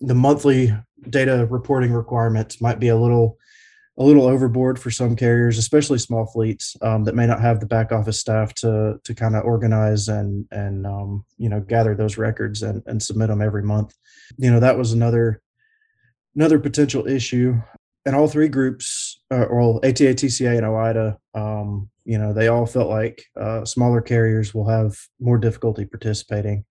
the 0.00 0.14
monthly 0.14 0.76
data 1.08 1.46
reporting 1.50 1.92
requirements 1.92 2.60
might 2.60 2.80
be 2.80 2.88
a 2.88 2.96
little 2.96 3.38
a 3.98 4.04
little 4.04 4.26
overboard 4.26 4.78
for 4.78 4.90
some 4.90 5.16
carriers 5.16 5.58
especially 5.58 5.98
small 5.98 6.26
fleets 6.26 6.76
um, 6.82 7.04
that 7.04 7.14
may 7.14 7.26
not 7.26 7.40
have 7.40 7.60
the 7.60 7.66
back 7.66 7.92
office 7.92 8.18
staff 8.18 8.54
to 8.54 8.98
to 9.04 9.14
kind 9.14 9.36
of 9.36 9.44
organize 9.44 10.08
and 10.08 10.46
and 10.50 10.86
um, 10.86 11.24
you 11.36 11.48
know 11.48 11.60
gather 11.60 11.94
those 11.94 12.16
records 12.16 12.62
and, 12.62 12.82
and 12.86 13.02
submit 13.02 13.28
them 13.28 13.42
every 13.42 13.62
month 13.62 13.94
you 14.36 14.50
know 14.50 14.60
that 14.60 14.78
was 14.78 14.92
another 14.92 15.42
another 16.34 16.58
potential 16.58 17.06
issue 17.06 17.60
and 18.08 18.16
all 18.16 18.26
three 18.26 18.48
groups, 18.48 19.20
uh, 19.30 19.44
well, 19.50 19.80
ATA, 19.84 20.14
TCA, 20.14 20.56
and 20.56 20.66
OOIDA, 20.66 21.18
um, 21.34 21.90
you 22.06 22.16
know, 22.16 22.32
they 22.32 22.48
all 22.48 22.64
felt 22.64 22.88
like 22.88 23.22
uh, 23.38 23.66
smaller 23.66 24.00
carriers 24.00 24.54
will 24.54 24.66
have 24.66 24.96
more 25.20 25.36
difficulty 25.36 25.84
participating. 25.84 26.64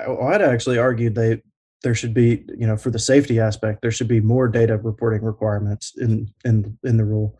OOIDA 0.00 0.48
actually 0.48 0.78
argued 0.78 1.14
they 1.14 1.42
there 1.82 1.94
should 1.94 2.14
be, 2.14 2.44
you 2.56 2.66
know, 2.66 2.76
for 2.76 2.90
the 2.90 2.98
safety 2.98 3.40
aspect, 3.40 3.82
there 3.82 3.90
should 3.90 4.08
be 4.08 4.20
more 4.20 4.48
data 4.48 4.76
reporting 4.76 5.22
requirements 5.22 5.94
in 5.96 6.32
in 6.44 6.78
in 6.84 6.96
the 6.96 7.04
rule. 7.04 7.38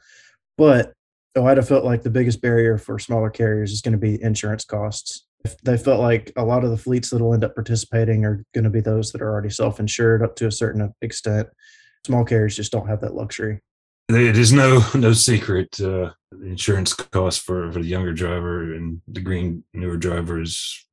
But 0.57 0.93
OOIDA 1.37 1.67
felt 1.67 1.85
like 1.85 2.03
the 2.03 2.11
biggest 2.11 2.41
barrier 2.43 2.77
for 2.77 2.99
smaller 2.99 3.31
carriers 3.31 3.73
is 3.73 3.83
going 3.83 3.93
to 3.93 3.99
be 3.99 4.23
insurance 4.23 4.65
costs. 4.65 5.27
They 5.63 5.79
felt 5.79 6.01
like 6.01 6.33
a 6.37 6.45
lot 6.45 6.65
of 6.65 6.71
the 6.71 6.77
fleets 6.77 7.11
that 7.11 7.23
will 7.23 7.33
end 7.33 7.45
up 7.45 7.55
participating 7.55 8.25
are 8.25 8.45
going 8.53 8.65
to 8.65 8.71
be 8.71 8.81
those 8.81 9.13
that 9.13 9.23
are 9.23 9.31
already 9.31 9.49
self-insured 9.49 10.23
up 10.23 10.37
to 10.37 10.47
a 10.47 10.53
certain 10.53 10.93
extent 11.01 11.49
small 12.07 12.25
carriers 12.25 12.57
just 12.57 12.73
don't 12.73 12.89
have 12.89 13.01
that 13.01 13.15
luxury. 13.15 13.61
it 14.09 14.37
is 14.37 14.53
no 14.53 14.83
no 14.95 15.13
secret. 15.13 15.81
Uh, 15.81 16.11
the 16.31 16.47
insurance 16.47 16.93
cost 16.93 17.41
for, 17.41 17.73
for 17.73 17.81
the 17.81 17.89
younger 17.89 18.13
driver 18.13 18.75
and 18.75 19.01
the 19.09 19.21
green 19.21 19.65
newer 19.75 19.97
driver 19.97 20.41
is 20.41 20.87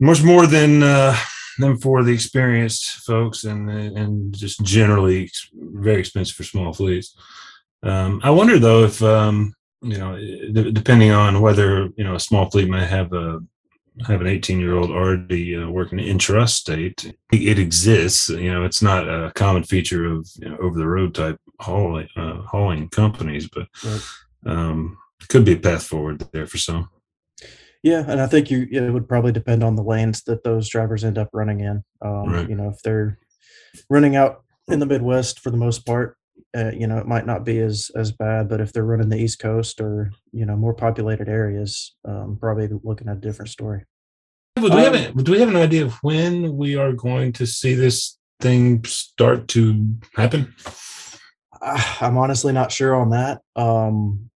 much 0.00 0.22
more 0.22 0.46
than 0.46 0.82
uh, 0.82 1.16
than 1.58 1.76
for 1.76 2.02
the 2.02 2.12
experienced 2.12 2.84
folks, 3.06 3.44
and 3.44 3.70
and 3.70 4.34
just 4.34 4.62
generally 4.64 5.30
very 5.52 6.00
expensive 6.00 6.36
for 6.36 6.44
small 6.44 6.72
fleets. 6.72 7.16
Um, 7.82 8.20
I 8.24 8.30
wonder 8.30 8.58
though 8.58 8.84
if 8.84 9.02
um, 9.02 9.54
you 9.82 9.98
know, 9.98 10.16
d- 10.16 10.72
depending 10.72 11.10
on 11.10 11.40
whether 11.40 11.88
you 11.96 12.04
know 12.04 12.14
a 12.14 12.20
small 12.20 12.50
fleet 12.50 12.68
might 12.68 12.86
have 12.86 13.12
a 13.12 13.40
have 14.06 14.20
an 14.20 14.26
18 14.26 14.58
year 14.58 14.74
old 14.74 14.90
already 14.90 15.56
uh, 15.56 15.68
working 15.68 15.98
intrastate. 15.98 17.14
It 17.32 17.58
exists. 17.58 18.28
You 18.28 18.52
know, 18.52 18.64
it's 18.64 18.82
not 18.82 19.08
a 19.08 19.32
common 19.34 19.62
feature 19.62 20.06
of 20.06 20.28
you 20.36 20.48
know, 20.48 20.56
over 20.56 20.78
the 20.78 20.86
road 20.86 21.14
type 21.14 21.38
hauling 21.60 22.08
uh, 22.16 22.42
hauling 22.42 22.88
companies, 22.88 23.48
but 23.48 23.68
right. 23.84 24.02
um, 24.46 24.98
it 25.20 25.28
could 25.28 25.44
be 25.44 25.52
a 25.52 25.58
path 25.58 25.84
forward 25.84 26.26
there 26.32 26.46
for 26.46 26.58
some. 26.58 26.88
Yeah, 27.84 28.02
and 28.08 28.18
I 28.18 28.26
think 28.26 28.50
you 28.50 28.66
it 28.70 28.90
would 28.90 29.06
probably 29.06 29.30
depend 29.30 29.62
on 29.62 29.76
the 29.76 29.82
lanes 29.82 30.22
that 30.22 30.42
those 30.42 30.70
drivers 30.70 31.04
end 31.04 31.18
up 31.18 31.28
running 31.34 31.60
in. 31.60 31.84
Um, 32.00 32.32
right. 32.32 32.48
You 32.48 32.56
know, 32.56 32.70
if 32.70 32.80
they're 32.82 33.18
running 33.90 34.16
out 34.16 34.42
in 34.68 34.78
the 34.78 34.86
Midwest 34.86 35.40
for 35.40 35.50
the 35.50 35.58
most 35.58 35.84
part, 35.84 36.16
uh, 36.56 36.70
you 36.72 36.86
know, 36.86 36.96
it 36.96 37.06
might 37.06 37.26
not 37.26 37.44
be 37.44 37.58
as 37.58 37.90
as 37.94 38.10
bad. 38.10 38.48
But 38.48 38.62
if 38.62 38.72
they're 38.72 38.86
running 38.86 39.10
the 39.10 39.18
East 39.18 39.38
Coast 39.38 39.82
or 39.82 40.10
you 40.32 40.46
know 40.46 40.56
more 40.56 40.72
populated 40.72 41.28
areas, 41.28 41.94
um, 42.08 42.38
probably 42.40 42.70
looking 42.82 43.08
at 43.08 43.18
a 43.18 43.20
different 43.20 43.50
story. 43.50 43.84
Do 44.56 44.62
we, 44.62 44.70
have 44.70 44.94
a, 44.94 45.12
do 45.22 45.32
we 45.32 45.40
have 45.40 45.50
an 45.50 45.56
idea 45.56 45.84
of 45.84 45.92
when 46.00 46.56
we 46.56 46.76
are 46.76 46.92
going 46.92 47.32
to 47.34 47.46
see 47.46 47.74
this 47.74 48.18
thing 48.40 48.82
start 48.84 49.48
to 49.48 49.94
happen? 50.14 50.54
I'm 51.60 52.16
honestly 52.16 52.54
not 52.54 52.72
sure 52.72 52.94
on 52.94 53.10
that. 53.10 53.42
Um, 53.56 54.30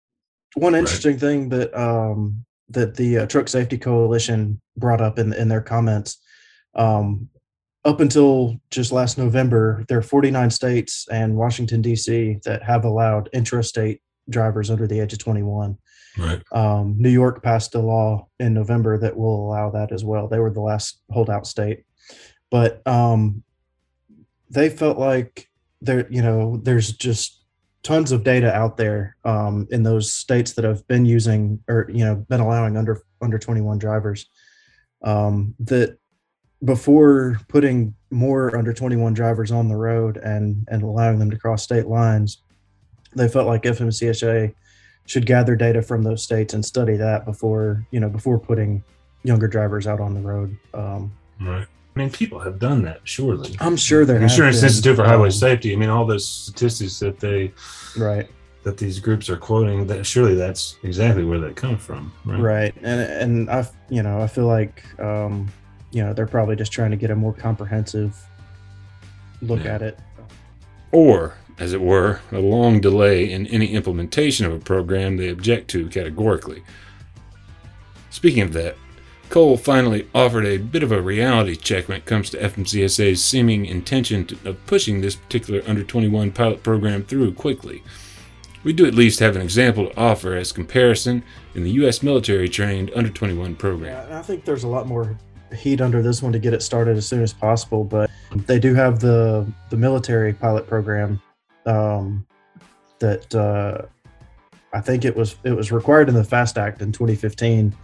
one 0.54 0.74
interesting 0.74 1.12
right. 1.12 1.20
thing 1.20 1.48
that 1.50 1.74
um, 1.74 2.44
that 2.70 2.96
the 2.96 3.18
uh, 3.18 3.26
Truck 3.26 3.48
Safety 3.48 3.78
Coalition 3.78 4.60
brought 4.76 5.00
up 5.00 5.18
in 5.18 5.32
in 5.32 5.48
their 5.48 5.62
comments 5.62 6.18
um, 6.74 7.28
up 7.84 8.00
until 8.00 8.60
just 8.70 8.92
last 8.92 9.18
November, 9.18 9.84
there 9.88 9.98
are 9.98 10.02
49 10.02 10.50
states 10.50 11.06
and 11.10 11.36
Washington, 11.36 11.80
D.C. 11.80 12.38
that 12.44 12.62
have 12.62 12.84
allowed 12.84 13.28
intrastate 13.34 14.00
drivers 14.28 14.70
under 14.70 14.86
the 14.86 15.00
age 15.00 15.12
of 15.12 15.18
21. 15.18 15.78
Right. 16.18 16.42
Um, 16.52 16.96
New 16.98 17.08
York 17.08 17.42
passed 17.42 17.74
a 17.74 17.78
law 17.78 18.28
in 18.40 18.52
November 18.52 18.98
that 18.98 19.16
will 19.16 19.46
allow 19.46 19.70
that 19.70 19.92
as 19.92 20.04
well. 20.04 20.28
They 20.28 20.38
were 20.38 20.50
the 20.50 20.60
last 20.60 21.00
holdout 21.10 21.46
state. 21.46 21.84
But 22.50 22.86
um, 22.86 23.42
they 24.50 24.68
felt 24.68 24.98
like 24.98 25.48
there, 25.80 26.10
you 26.10 26.22
know, 26.22 26.58
there's 26.62 26.92
just 26.92 27.37
tons 27.88 28.12
of 28.12 28.22
data 28.22 28.54
out 28.54 28.76
there 28.76 29.16
um, 29.24 29.66
in 29.70 29.82
those 29.82 30.12
states 30.12 30.52
that 30.52 30.62
have 30.62 30.86
been 30.88 31.06
using 31.06 31.58
or 31.68 31.88
you 31.90 32.04
know 32.04 32.16
been 32.28 32.38
allowing 32.38 32.76
under 32.76 33.00
under 33.22 33.38
21 33.38 33.78
drivers 33.78 34.26
um, 35.02 35.54
that 35.58 35.96
before 36.62 37.40
putting 37.48 37.94
more 38.10 38.54
under 38.54 38.74
21 38.74 39.14
drivers 39.14 39.50
on 39.50 39.68
the 39.68 39.76
road 39.76 40.18
and 40.18 40.66
and 40.68 40.82
allowing 40.82 41.18
them 41.18 41.30
to 41.30 41.38
cross 41.38 41.62
state 41.62 41.86
lines, 41.86 42.42
they 43.16 43.26
felt 43.26 43.46
like 43.46 43.62
FMCSA 43.62 44.54
should 45.06 45.24
gather 45.24 45.56
data 45.56 45.80
from 45.80 46.02
those 46.02 46.22
states 46.22 46.52
and 46.52 46.62
study 46.62 46.94
that 46.98 47.24
before 47.24 47.86
you 47.90 48.00
know 48.00 48.10
before 48.10 48.38
putting 48.38 48.84
younger 49.22 49.48
drivers 49.48 49.86
out 49.86 49.98
on 49.98 50.12
the 50.12 50.20
road. 50.20 50.54
Um, 50.74 51.10
right. 51.40 51.66
I 51.98 52.02
mean, 52.02 52.10
people 52.10 52.38
have 52.38 52.60
done 52.60 52.82
that, 52.82 53.00
surely. 53.02 53.56
I'm 53.58 53.76
sure 53.76 54.04
there. 54.04 54.22
Insurance 54.22 54.62
Institute 54.62 54.94
for 54.94 55.04
Highway 55.04 55.28
um, 55.28 55.32
Safety. 55.32 55.72
I 55.72 55.76
mean, 55.76 55.88
all 55.88 56.06
those 56.06 56.26
statistics 56.26 57.00
that 57.00 57.18
they, 57.18 57.52
right, 57.96 58.28
that 58.62 58.76
these 58.76 59.00
groups 59.00 59.28
are 59.28 59.36
quoting. 59.36 59.84
That 59.88 60.06
surely 60.06 60.36
that's 60.36 60.76
exactly 60.84 61.24
where 61.24 61.40
they 61.40 61.52
come 61.52 61.76
from, 61.76 62.12
right? 62.24 62.40
Right, 62.40 62.74
and 62.82 63.00
and 63.00 63.50
I, 63.50 63.68
you 63.88 64.04
know, 64.04 64.20
I 64.20 64.28
feel 64.28 64.46
like 64.46 64.84
um, 65.00 65.50
you 65.90 66.04
know 66.04 66.12
they're 66.12 66.26
probably 66.26 66.54
just 66.54 66.70
trying 66.70 66.92
to 66.92 66.96
get 66.96 67.10
a 67.10 67.16
more 67.16 67.32
comprehensive 67.32 68.16
look 69.42 69.64
yeah. 69.64 69.74
at 69.74 69.82
it 69.82 69.98
or 70.92 71.34
as 71.58 71.72
it 71.72 71.80
were 71.80 72.20
a 72.32 72.38
long 72.38 72.80
delay 72.80 73.30
in 73.30 73.46
any 73.48 73.72
implementation 73.72 74.44
of 74.46 74.52
a 74.52 74.58
program 74.58 75.16
they 75.16 75.28
object 75.28 75.68
to 75.70 75.88
categorically 75.88 76.62
speaking 78.10 78.42
of 78.42 78.52
that 78.52 78.76
cole 79.28 79.56
finally 79.56 80.08
offered 80.14 80.44
a 80.44 80.58
bit 80.58 80.82
of 80.82 80.92
a 80.92 81.00
reality 81.00 81.56
check 81.56 81.88
when 81.88 81.98
it 81.98 82.04
comes 82.04 82.30
to 82.30 82.38
fmcsa's 82.38 83.22
seeming 83.22 83.66
intention 83.66 84.24
to, 84.24 84.36
of 84.48 84.66
pushing 84.66 85.00
this 85.00 85.16
particular 85.16 85.62
under 85.66 85.82
21 85.82 86.32
pilot 86.32 86.62
program 86.62 87.02
through 87.02 87.32
quickly 87.32 87.82
we 88.64 88.72
do 88.72 88.86
at 88.86 88.94
least 88.94 89.20
have 89.20 89.36
an 89.36 89.42
example 89.42 89.86
to 89.86 89.96
offer 89.96 90.34
as 90.34 90.52
comparison 90.52 91.22
in 91.54 91.62
the 91.62 91.70
U.S. 91.72 92.02
military 92.02 92.48
trained 92.48 92.90
under 92.94 93.08
21 93.08 93.54
program. 93.56 94.08
Yeah, 94.08 94.18
I 94.18 94.22
think 94.22 94.44
there's 94.44 94.64
a 94.64 94.68
lot 94.68 94.86
more 94.86 95.16
heat 95.56 95.80
under 95.80 96.02
this 96.02 96.22
one 96.22 96.32
to 96.32 96.38
get 96.38 96.52
it 96.52 96.62
started 96.62 96.96
as 96.96 97.06
soon 97.06 97.22
as 97.22 97.32
possible. 97.32 97.84
But 97.84 98.10
they 98.30 98.58
do 98.58 98.74
have 98.74 99.00
the 99.00 99.50
the 99.70 99.76
military 99.76 100.32
pilot 100.32 100.66
program 100.66 101.20
um, 101.66 102.26
that 102.98 103.34
uh, 103.34 103.86
I 104.72 104.80
think 104.80 105.04
it 105.04 105.16
was 105.16 105.36
it 105.44 105.52
was 105.52 105.72
required 105.72 106.08
in 106.08 106.14
the 106.14 106.24
FAST 106.24 106.58
Act 106.58 106.82
in 106.82 106.92
2015. 106.92 107.74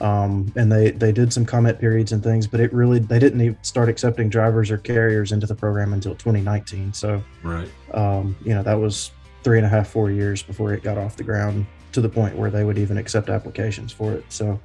Um, 0.00 0.52
and 0.56 0.72
they 0.72 0.90
they 0.90 1.12
did 1.12 1.32
some 1.32 1.44
comment 1.44 1.78
periods 1.78 2.12
and 2.12 2.22
things, 2.22 2.46
but 2.46 2.60
it 2.60 2.72
really 2.72 2.98
they 2.98 3.18
didn't 3.18 3.40
even 3.40 3.62
start 3.62 3.88
accepting 3.88 4.28
drivers 4.28 4.70
or 4.70 4.78
carriers 4.78 5.32
into 5.32 5.46
the 5.46 5.54
program 5.54 5.92
until 5.92 6.14
2019. 6.14 6.92
So 6.92 7.22
right, 7.42 7.68
um, 7.94 8.36
you 8.42 8.54
know 8.54 8.62
that 8.62 8.74
was 8.74 9.12
three 9.44 9.58
and 9.58 9.66
a 9.66 9.68
half 9.68 9.88
four 9.88 10.10
years 10.10 10.42
before 10.42 10.72
it 10.72 10.82
got 10.82 10.98
off 10.98 11.16
the 11.16 11.24
ground 11.24 11.66
to 11.92 12.00
the 12.00 12.08
point 12.08 12.36
where 12.36 12.50
they 12.50 12.64
would 12.64 12.78
even 12.78 12.96
accept 12.96 13.28
applications 13.28 13.92
for 13.92 14.12
it. 14.12 14.24
So 14.28 14.58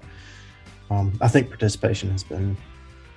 um, 0.90 1.13
I 1.22 1.28
think 1.28 1.50
participation 1.50 2.10
has 2.12 2.24
been 2.24 2.58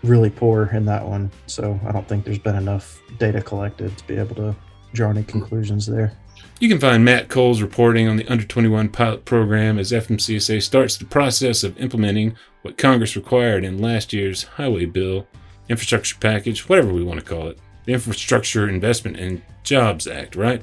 really 0.03 0.31
poor 0.31 0.67
in 0.73 0.85
that 0.87 1.07
one. 1.07 1.31
So 1.47 1.79
I 1.87 1.93
don't 1.93 2.07
think 2.09 2.25
there's 2.25 2.39
been 2.39 2.57
enough 2.57 3.01
data 3.19 3.41
collected 3.41 3.97
to 3.97 4.07
be 4.07 4.17
able 4.17 4.35
to 4.37 4.57
draw 4.93 5.11
any 5.11 5.23
conclusions 5.23 5.87
there. 5.87 6.17
You 6.61 6.69
can 6.69 6.79
find 6.79 7.03
Matt 7.03 7.31
Cole's 7.31 7.63
reporting 7.63 8.07
on 8.07 8.17
the 8.19 8.29
Under 8.29 8.45
21 8.45 8.91
pilot 8.91 9.25
program 9.25 9.79
as 9.79 9.93
FMCSA 9.93 10.63
starts 10.63 10.99
the 10.99 11.07
process 11.07 11.65
of 11.65 11.79
implementing 11.79 12.37
what 12.61 12.77
Congress 12.77 13.17
required 13.17 13.65
in 13.65 13.81
last 13.81 14.13
year's 14.13 14.43
highway 14.43 14.85
bill, 14.85 15.27
infrastructure 15.71 16.19
package, 16.21 16.69
whatever 16.69 16.93
we 16.93 17.03
want 17.03 17.19
to 17.19 17.25
call 17.25 17.49
it. 17.49 17.59
The 17.87 17.95
Infrastructure 17.95 18.69
Investment 18.69 19.19
and 19.19 19.41
Jobs 19.63 20.07
Act, 20.07 20.37
right? 20.37 20.63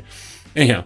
Anyhow, 0.56 0.84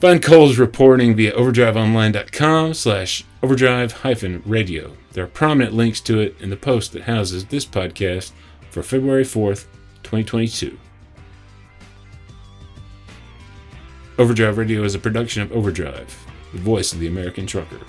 find 0.00 0.22
Cole's 0.22 0.56
reporting 0.56 1.14
via 1.14 1.32
overdriveonline.com 1.32 2.72
slash 2.72 3.24
overdrive 3.42 3.92
hyphen 3.92 4.42
radio. 4.46 4.96
There 5.12 5.24
are 5.24 5.28
prominent 5.28 5.74
links 5.74 6.00
to 6.00 6.18
it 6.20 6.34
in 6.40 6.48
the 6.48 6.56
post 6.56 6.92
that 6.92 7.02
houses 7.02 7.44
this 7.44 7.66
podcast 7.66 8.32
for 8.70 8.82
February 8.82 9.24
4th, 9.24 9.66
2022. 10.02 10.78
Overdrive 14.18 14.56
Radio 14.56 14.82
is 14.82 14.94
a 14.94 14.98
production 14.98 15.42
of 15.42 15.52
Overdrive, 15.52 16.26
the 16.54 16.58
voice 16.58 16.94
of 16.94 17.00
the 17.00 17.06
American 17.06 17.46
trucker. 17.46 17.80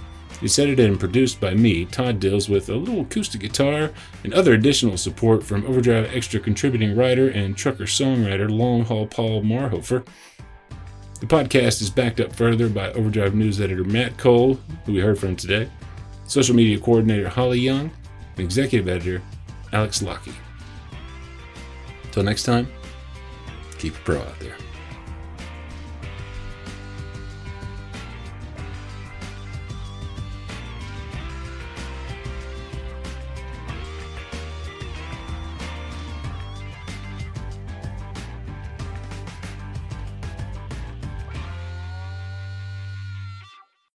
It's 0.41 0.59
edited 0.59 0.89
and 0.89 0.99
produced 0.99 1.39
by 1.39 1.53
me, 1.53 1.85
Todd 1.85 2.19
Dills, 2.19 2.49
with 2.49 2.67
a 2.67 2.75
little 2.75 3.01
acoustic 3.01 3.39
guitar 3.39 3.91
and 4.25 4.33
other 4.33 4.53
additional 4.53 4.97
support 4.97 5.41
from 5.41 5.65
Overdrive 5.65 6.13
Extra 6.13 6.41
contributing 6.41 6.97
writer 6.97 7.29
and 7.29 7.55
trucker 7.55 7.85
songwriter 7.85 8.49
Long 8.49 8.83
Haul 8.83 9.07
Paul 9.07 9.41
Marhoefer. 9.41 10.05
The 11.21 11.27
podcast 11.27 11.81
is 11.81 11.89
backed 11.89 12.19
up 12.19 12.35
further 12.35 12.67
by 12.67 12.91
Overdrive 12.91 13.33
News 13.33 13.61
editor 13.61 13.85
Matt 13.85 14.17
Cole, 14.17 14.59
who 14.85 14.93
we 14.93 14.99
heard 14.99 15.17
from 15.17 15.37
today, 15.37 15.69
social 16.25 16.55
media 16.55 16.77
coordinator 16.77 17.29
Holly 17.29 17.59
Young, 17.59 17.89
and 18.35 18.39
executive 18.39 18.89
editor 18.89 19.21
Alex 19.71 20.01
Lockie. 20.01 20.35
Until 22.03 22.23
next 22.23 22.43
time, 22.43 22.67
keep 23.79 23.95
it 23.95 24.03
pro 24.03 24.19
out 24.19 24.39
there. 24.41 24.57